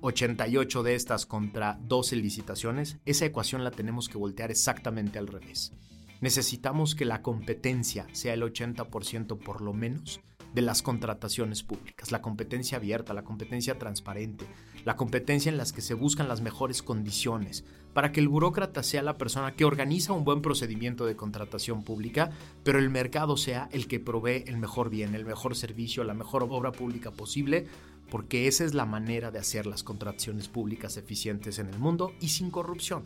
88 0.00 0.82
de 0.82 0.94
estas 0.94 1.26
contra 1.26 1.78
12 1.82 2.16
licitaciones, 2.16 2.98
esa 3.04 3.24
ecuación 3.24 3.64
la 3.64 3.70
tenemos 3.70 4.08
que 4.08 4.18
voltear 4.18 4.50
exactamente 4.50 5.18
al 5.18 5.26
revés. 5.26 5.72
Necesitamos 6.20 6.94
que 6.94 7.04
la 7.04 7.22
competencia 7.22 8.06
sea 8.12 8.34
el 8.34 8.42
80% 8.42 9.38
por 9.38 9.60
lo 9.60 9.72
menos 9.72 10.20
de 10.54 10.62
las 10.62 10.80
contrataciones 10.80 11.62
públicas, 11.62 12.10
la 12.10 12.22
competencia 12.22 12.78
abierta, 12.78 13.12
la 13.12 13.24
competencia 13.24 13.78
transparente, 13.78 14.46
la 14.86 14.96
competencia 14.96 15.50
en 15.50 15.58
las 15.58 15.74
que 15.74 15.82
se 15.82 15.92
buscan 15.92 16.28
las 16.28 16.40
mejores 16.40 16.82
condiciones, 16.82 17.66
para 17.92 18.10
que 18.10 18.20
el 18.20 18.28
burócrata 18.28 18.82
sea 18.82 19.02
la 19.02 19.18
persona 19.18 19.54
que 19.54 19.66
organiza 19.66 20.14
un 20.14 20.24
buen 20.24 20.40
procedimiento 20.40 21.04
de 21.04 21.14
contratación 21.14 21.82
pública, 21.82 22.30
pero 22.62 22.78
el 22.78 22.88
mercado 22.88 23.36
sea 23.36 23.68
el 23.70 23.86
que 23.86 24.00
provee 24.00 24.44
el 24.46 24.56
mejor 24.56 24.88
bien, 24.88 25.14
el 25.14 25.26
mejor 25.26 25.56
servicio, 25.56 26.04
la 26.04 26.14
mejor 26.14 26.46
obra 26.48 26.72
pública 26.72 27.10
posible, 27.10 27.66
porque 28.10 28.46
esa 28.46 28.64
es 28.64 28.74
la 28.74 28.86
manera 28.86 29.30
de 29.30 29.38
hacer 29.38 29.66
las 29.66 29.82
contrataciones 29.82 30.48
públicas 30.48 30.96
eficientes 30.96 31.58
en 31.58 31.68
el 31.68 31.78
mundo 31.78 32.12
y 32.20 32.28
sin 32.28 32.50
corrupción. 32.50 33.02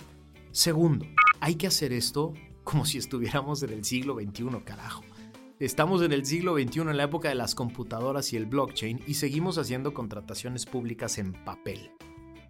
Segundo, 0.52 1.06
hay 1.40 1.54
que 1.54 1.66
hacer 1.66 1.92
esto 1.92 2.34
como 2.64 2.84
si 2.84 2.98
estuviéramos 2.98 3.62
en 3.62 3.70
el 3.70 3.84
siglo 3.84 4.14
XXI, 4.14 4.62
carajo. 4.64 5.02
Estamos 5.58 6.02
en 6.02 6.12
el 6.12 6.24
siglo 6.24 6.54
XXI, 6.54 6.80
en 6.80 6.96
la 6.96 7.04
época 7.04 7.28
de 7.28 7.34
las 7.34 7.54
computadoras 7.54 8.32
y 8.32 8.36
el 8.36 8.46
blockchain, 8.46 9.02
y 9.06 9.14
seguimos 9.14 9.58
haciendo 9.58 9.92
contrataciones 9.92 10.64
públicas 10.64 11.18
en 11.18 11.32
papel. 11.44 11.90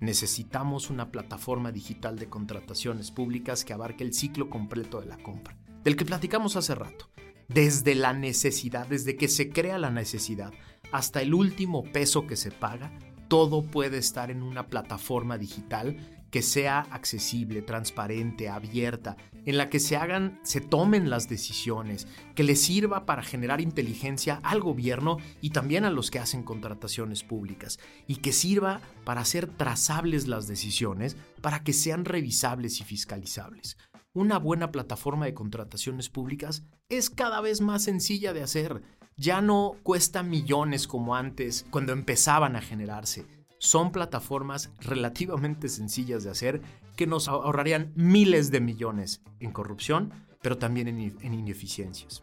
Necesitamos 0.01 0.91
una 0.91 1.11
plataforma 1.11 1.73
digital 1.73 2.19
de 2.19 2.29
contrataciones 2.29 3.11
públicas 3.11 3.65
que 3.65 3.73
abarque 3.73 4.05
el 4.05 4.15
ciclo 4.15 4.49
completo 4.49 5.01
de 5.01 5.07
la 5.07 5.19
compra, 5.19 5.59
del 5.83 5.97
que 5.97 6.05
platicamos 6.05 6.57
hace 6.57 6.75
rato. 6.75 7.11
Desde 7.49 7.97
la 7.97 8.13
necesidad, 8.13 8.87
desde 8.87 9.17
que 9.17 9.27
se 9.27 9.51
crea 9.51 9.77
la 9.79 9.91
necesidad, 9.91 10.53
hasta 10.93 11.23
el 11.23 11.35
último 11.35 11.83
peso 11.85 12.27
que 12.27 12.37
se 12.37 12.51
paga, 12.51 12.93
todo 13.29 13.63
puede 13.63 13.99
estar 13.99 14.31
en 14.31 14.43
una 14.43 14.67
plataforma 14.67 15.39
digital 15.39 15.97
que 16.31 16.43
sea 16.43 16.81
accesible, 16.91 17.63
transparente, 17.63 18.49
abierta, 18.49 19.17
en 19.47 19.57
la 19.57 19.69
que 19.69 19.81
se 19.81 19.97
hagan, 19.97 20.39
se 20.43 20.61
tomen 20.61 21.11
las 21.11 21.29
decisiones, 21.29 22.07
que 22.35 22.45
le 22.45 22.57
sirva 22.57 23.05
para 23.05 23.23
generar 23.23 23.61
inteligencia 23.61 24.41
al 24.43 24.61
gobierno 24.61 25.19
y 25.41 25.51
también 25.51 25.85
a 25.85 25.91
los 25.91 26.11
que 26.11 26.19
hacen 26.19 26.43
contrataciones 26.43 27.25
públicas, 27.25 27.79
y 28.07 28.17
que 28.17 28.33
sirva 28.33 28.81
para 29.05 29.23
hacer 29.23 29.49
trazables 29.49 30.29
las 30.29 30.47
decisiones, 30.47 31.17
para 31.41 31.65
que 31.65 31.73
sean 31.73 32.05
revisables 32.05 32.81
y 32.81 32.85
fiscalizables. 32.85 33.77
Una 34.13 34.39
buena 34.39 34.73
plataforma 34.73 35.27
de 35.27 35.35
contrataciones 35.35 36.09
públicas 36.09 36.65
es 36.89 37.11
cada 37.11 37.41
vez 37.41 37.61
más 37.61 37.85
sencilla 37.85 38.33
de 38.33 38.43
hacer. 38.43 38.83
Ya 39.21 39.43
no 39.43 39.77
cuesta 39.83 40.23
millones 40.23 40.87
como 40.89 41.15
antes, 41.15 41.67
cuando 41.69 41.93
empezaban 41.93 42.57
a 42.57 42.63
generarse 42.63 43.27
son 43.59 43.93
plataformas 43.93 44.71
relativamente 44.81 45.69
sencillas 45.69 46.25
de 46.25 46.31
hacer 46.31 46.63
que 46.97 47.07
nos 47.07 47.29
ahorrarían 47.29 47.93
miles 47.95 48.51
de 48.51 48.63
millones 48.63 49.21
en 49.39 49.53
corrupción, 49.53 50.11
pero 50.41 50.57
también 50.57 50.89
en, 50.89 51.35
ineficiencias. 51.35 52.23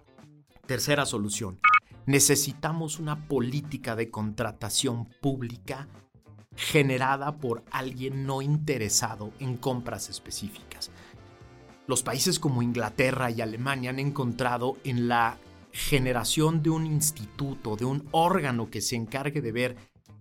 Tercera 0.65 1.05
solución. 1.05 1.59
Necesitamos 2.07 2.97
una 2.97 3.27
política 3.27 3.95
de 3.95 4.09
contratación 4.09 5.05
pública 5.21 5.87
generada 6.55 7.37
por 7.37 7.63
alguien 7.69 8.25
no 8.25 8.41
interesado 8.41 9.33
en 9.39 9.57
compras 9.57 10.09
específicas. 10.09 10.89
Los 11.85 12.01
países 12.01 12.39
como 12.39 12.63
Inglaterra 12.63 13.29
y 13.29 13.41
Alemania 13.41 13.91
han 13.91 13.99
encontrado 13.99 14.77
en 14.83 15.07
la 15.07 15.37
generación 15.77 16.63
de 16.63 16.71
un 16.71 16.85
instituto, 16.85 17.75
de 17.75 17.85
un 17.85 18.07
órgano 18.11 18.69
que 18.69 18.81
se 18.81 18.95
encargue 18.95 19.41
de 19.41 19.51
ver 19.51 19.77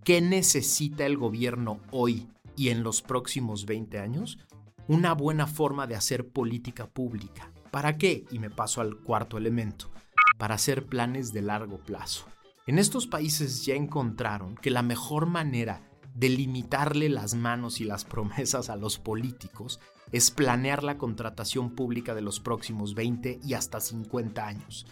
¿Qué 0.07 0.21
necesita 0.21 1.05
el 1.05 1.17
gobierno 1.17 1.81
hoy 1.91 2.29
y 2.55 2.69
en 2.69 2.81
los 2.81 3.01
próximos 3.01 3.65
20 3.65 3.99
años? 3.99 4.39
Una 4.87 5.13
buena 5.13 5.47
forma 5.47 5.85
de 5.85 5.95
hacer 5.95 6.29
política 6.29 6.87
pública. 6.87 7.51
¿Para 7.71 7.97
qué? 7.97 8.23
Y 8.31 8.39
me 8.39 8.49
paso 8.49 8.79
al 8.79 8.99
cuarto 8.99 9.37
elemento. 9.37 9.91
Para 10.37 10.55
hacer 10.55 10.85
planes 10.85 11.33
de 11.33 11.41
largo 11.41 11.79
plazo. 11.79 12.25
En 12.67 12.79
estos 12.79 13.05
países 13.05 13.65
ya 13.65 13.75
encontraron 13.75 14.55
que 14.55 14.69
la 14.69 14.81
mejor 14.81 15.25
manera 15.25 15.81
de 16.15 16.29
limitarle 16.29 17.09
las 17.09 17.35
manos 17.35 17.81
y 17.81 17.83
las 17.83 18.05
promesas 18.05 18.69
a 18.69 18.77
los 18.77 18.99
políticos 18.99 19.81
es 20.13 20.31
planear 20.31 20.85
la 20.85 20.97
contratación 20.97 21.75
pública 21.75 22.15
de 22.15 22.21
los 22.21 22.39
próximos 22.39 22.95
20 22.95 23.41
y 23.43 23.55
hasta 23.55 23.81
50 23.81 24.47
años. 24.47 24.85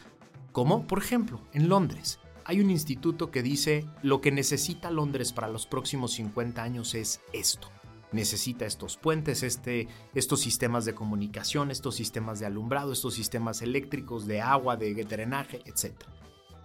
Como, 0.55 0.87
por 0.87 0.99
ejemplo, 0.99 1.41
en 1.51 1.67
Londres 1.67 2.17
hay 2.45 2.61
un 2.61 2.69
instituto 2.69 3.29
que 3.29 3.43
dice 3.43 3.85
lo 4.01 4.21
que 4.21 4.31
necesita 4.31 4.89
Londres 4.89 5.33
para 5.33 5.49
los 5.49 5.67
próximos 5.67 6.13
50 6.13 6.63
años 6.63 6.95
es 6.95 7.19
esto. 7.33 7.67
Necesita 8.13 8.65
estos 8.65 8.95
puentes, 8.95 9.43
este, 9.43 9.89
estos 10.13 10.39
sistemas 10.39 10.85
de 10.85 10.95
comunicación, 10.95 11.71
estos 11.71 11.95
sistemas 11.95 12.39
de 12.39 12.45
alumbrado, 12.45 12.93
estos 12.93 13.15
sistemas 13.15 13.61
eléctricos, 13.61 14.27
de 14.27 14.39
agua, 14.39 14.77
de 14.77 14.93
drenaje, 15.03 15.59
etc. 15.65 15.91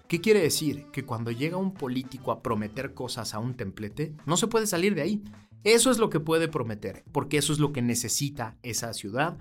¿Qué 0.06 0.20
quiere 0.20 0.40
decir? 0.40 0.86
Que 0.92 1.04
cuando 1.04 1.32
llega 1.32 1.56
un 1.56 1.74
político 1.74 2.30
a 2.30 2.42
prometer 2.42 2.94
cosas 2.94 3.34
a 3.34 3.40
un 3.40 3.54
templete, 3.54 4.14
no 4.24 4.36
se 4.36 4.46
puede 4.46 4.68
salir 4.68 4.94
de 4.94 5.02
ahí. 5.02 5.24
Eso 5.64 5.90
es 5.90 5.98
lo 5.98 6.10
que 6.10 6.20
puede 6.20 6.46
prometer, 6.46 7.02
porque 7.10 7.38
eso 7.38 7.52
es 7.52 7.58
lo 7.58 7.72
que 7.72 7.82
necesita 7.82 8.56
esa 8.62 8.92
ciudad 8.94 9.36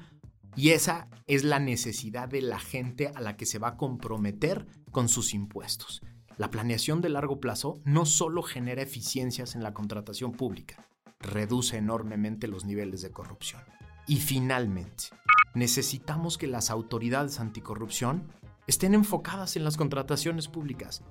y 0.59 0.71
esa 0.71 1.07
es 1.25 1.45
la 1.45 1.57
necesidad 1.57 2.27
de 2.27 2.41
la 2.41 2.59
gente 2.59 3.13
a 3.15 3.21
la 3.21 3.37
que 3.37 3.45
se 3.45 3.59
va 3.59 3.69
a 3.69 3.77
comprometer 3.77 4.67
con 4.91 5.07
sus 5.07 5.33
impuestos. 5.33 6.01
La 6.35 6.51
planeación 6.51 6.99
de 6.99 7.07
largo 7.07 7.39
plazo 7.39 7.79
no 7.85 8.05
solo 8.05 8.43
genera 8.43 8.81
eficiencias 8.81 9.55
en 9.55 9.63
la 9.63 9.73
contratación 9.73 10.33
pública, 10.33 10.85
reduce 11.21 11.77
enormemente 11.77 12.49
los 12.49 12.65
niveles 12.65 13.01
de 13.01 13.09
corrupción. 13.09 13.61
Y 14.05 14.17
finalmente, 14.17 15.05
necesitamos 15.53 16.37
que 16.37 16.47
las 16.47 16.71
autoridades 16.71 17.39
anticorrupción 17.39 18.27
estén 18.67 18.93
enfocadas 18.93 19.55
en 19.55 19.63
las 19.63 19.77
contrataciones 19.77 20.49
públicas. 20.49 21.05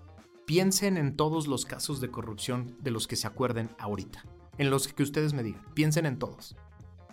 Piensen 0.45 0.99
en 0.99 1.17
todos 1.17 1.47
los 1.47 1.65
casos 1.65 2.03
de 2.03 2.11
corrupción 2.11 2.77
de 2.83 2.91
los 2.91 3.09
que 3.09 3.17
se 3.17 3.27
acuerden 3.27 3.71
ahorita, 3.79 4.27
en 4.59 4.69
los 4.69 4.89
que 4.89 5.03
ustedes 5.03 5.33
me 5.33 5.43
digan, 5.43 5.65
piensen 5.73 6.05
en 6.05 6.19
todos, 6.19 6.55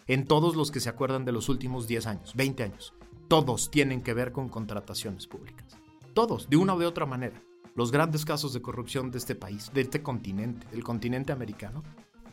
en 0.07 0.25
todos 0.25 0.55
los 0.55 0.71
que 0.71 0.79
se 0.79 0.89
acuerdan 0.89 1.25
de 1.25 1.31
los 1.31 1.49
últimos 1.49 1.87
10 1.87 2.07
años, 2.07 2.33
20 2.35 2.63
años. 2.63 2.93
todos 3.27 3.71
tienen 3.71 4.01
que 4.03 4.13
ver 4.13 4.31
con 4.31 4.49
contrataciones 4.49 5.25
públicas. 5.25 5.77
Todos, 6.13 6.47
de 6.47 6.57
una 6.57 6.75
o 6.75 6.79
de 6.79 6.85
otra 6.85 7.07
manera. 7.07 7.41
Los 7.73 7.91
grandes 7.91 8.23
casos 8.23 8.53
de 8.53 8.61
corrupción 8.61 9.11
de 9.11 9.17
este 9.17 9.35
país, 9.35 9.71
de 9.73 9.81
este 9.81 10.03
continente, 10.03 10.67
del 10.67 10.83
continente 10.83 11.33
americano, 11.33 11.83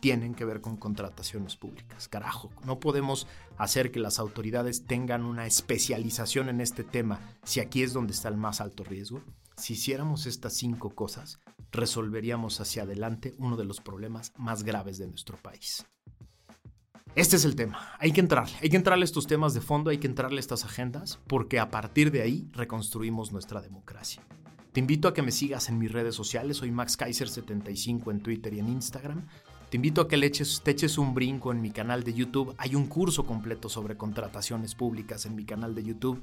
tienen 0.01 0.35
que 0.35 0.45
ver 0.45 0.61
con 0.61 0.77
contrataciones 0.77 1.57
públicas. 1.57 2.09
Carajo, 2.09 2.51
no 2.65 2.79
podemos 2.79 3.27
hacer 3.57 3.91
que 3.91 4.01
las 4.01 4.19
autoridades 4.19 4.85
tengan 4.85 5.25
una 5.25 5.47
especialización 5.47 6.49
en 6.49 6.61
este 6.61 6.85
tema 6.85 7.21
si 7.45 7.61
aquí 7.61 7.83
es 7.83 7.93
donde 7.93 8.13
está 8.13 8.29
el 8.29 8.37
más 8.37 8.61
alto 8.61 8.85
riesgo. 8.85 9.23
Si 9.57 9.75
hiciéramos 9.75 10.27
estas 10.27 10.55
cinco 10.55 10.91
cosas, 10.91 11.39
resolveríamos 11.71 12.61
hacia 12.61 12.83
adelante 12.83 13.35
uno 13.39 13.57
de 13.57 13.65
los 13.65 13.81
problemas 13.81 14.33
más 14.37 14.63
graves 14.65 14.99
de 14.99 15.07
nuestro 15.07 15.37
país. 15.39 15.87
Este 17.15 17.37
es 17.37 17.45
el 17.45 17.57
tema. 17.57 17.95
Hay 17.99 18.11
que 18.13 18.21
entrarle. 18.21 18.55
Hay 18.63 18.71
que 18.71 18.77
entrarle 18.77 19.03
a 19.03 19.05
estos 19.05 19.27
temas 19.27 19.53
de 19.53 19.61
fondo, 19.61 19.91
hay 19.91 19.99
que 19.99 20.07
entrarle 20.07 20.39
a 20.39 20.41
estas 20.41 20.65
agendas, 20.65 21.21
porque 21.27 21.61
a 21.61 21.71
partir 21.71 22.11
de 22.11 22.23
ahí 22.23 22.49
reconstruimos 22.53 23.33
nuestra 23.33 23.61
democracia. 23.61 24.23
Te 24.73 24.81
invito 24.81 25.09
a 25.09 25.13
que 25.13 25.21
me 25.21 25.31
sigas 25.31 25.69
en 25.69 25.79
mis 25.79 25.93
redes 25.93 26.15
sociales. 26.15 26.57
Soy 26.57 26.71
Max 26.71 26.99
Kaiser75 26.99 28.11
en 28.11 28.23
Twitter 28.23 28.55
y 28.55 28.61
en 28.61 28.69
Instagram. 28.69 29.27
Te 29.69 29.77
invito 29.77 30.01
a 30.01 30.09
que 30.09 30.17
le 30.17 30.27
eches, 30.27 30.63
te 30.65 30.71
eches 30.71 30.97
un 30.97 31.13
brinco 31.13 31.53
en 31.53 31.61
mi 31.61 31.71
canal 31.71 32.03
de 32.03 32.15
YouTube. 32.15 32.55
Hay 32.57 32.75
un 32.75 32.87
curso 32.87 33.27
completo 33.27 33.69
sobre 33.69 33.99
contrataciones 33.99 34.75
públicas 34.75 35.27
en 35.27 35.37
mi 35.37 35.45
canal 35.45 35.75
de 35.75 35.85
YouTube 35.85 36.23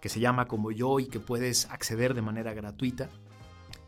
que 0.00 0.08
se 0.08 0.20
llama 0.20 0.46
Como 0.46 0.70
yo 0.70 1.00
y 1.00 1.06
que 1.06 1.18
puedes 1.18 1.66
acceder 1.66 2.14
de 2.14 2.22
manera 2.22 2.54
gratuita. 2.54 3.10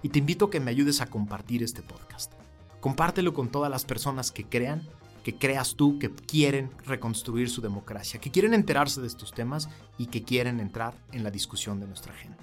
Y 0.03 0.09
te 0.09 0.19
invito 0.19 0.47
a 0.47 0.51
que 0.51 0.59
me 0.59 0.73
ayudes 0.73 1.01
a 1.01 1.07
compartir 1.07 1.63
este 1.63 1.83
podcast. 1.83 2.33
Compártelo 2.81 3.35
con 3.35 3.51
todas 3.51 3.71
las 3.71 3.85
personas 3.85 4.33
que 4.33 4.47
crean 4.47 4.83
que 5.23 5.37
creas 5.37 5.75
tú 5.75 5.99
que 5.99 6.11
quieren 6.11 6.71
reconstruir 6.87 7.51
su 7.51 7.61
democracia, 7.61 8.21
que 8.21 8.31
quieren 8.31 8.55
enterarse 8.55 9.01
de 9.01 9.07
estos 9.07 9.33
temas 9.33 9.69
y 9.99 10.07
que 10.07 10.23
quieren 10.23 10.61
entrar 10.61 10.95
en 11.13 11.25
la 11.25 11.31
discusión 11.31 11.81
de 11.81 11.87
nuestra 11.87 12.13
agenda. 12.13 12.39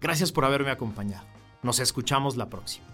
Gracias 0.00 0.32
por 0.32 0.44
haberme 0.44 0.70
acompañado. 0.70 1.26
Nos 1.62 1.80
escuchamos 1.80 2.36
la 2.36 2.50
próxima. 2.50 2.93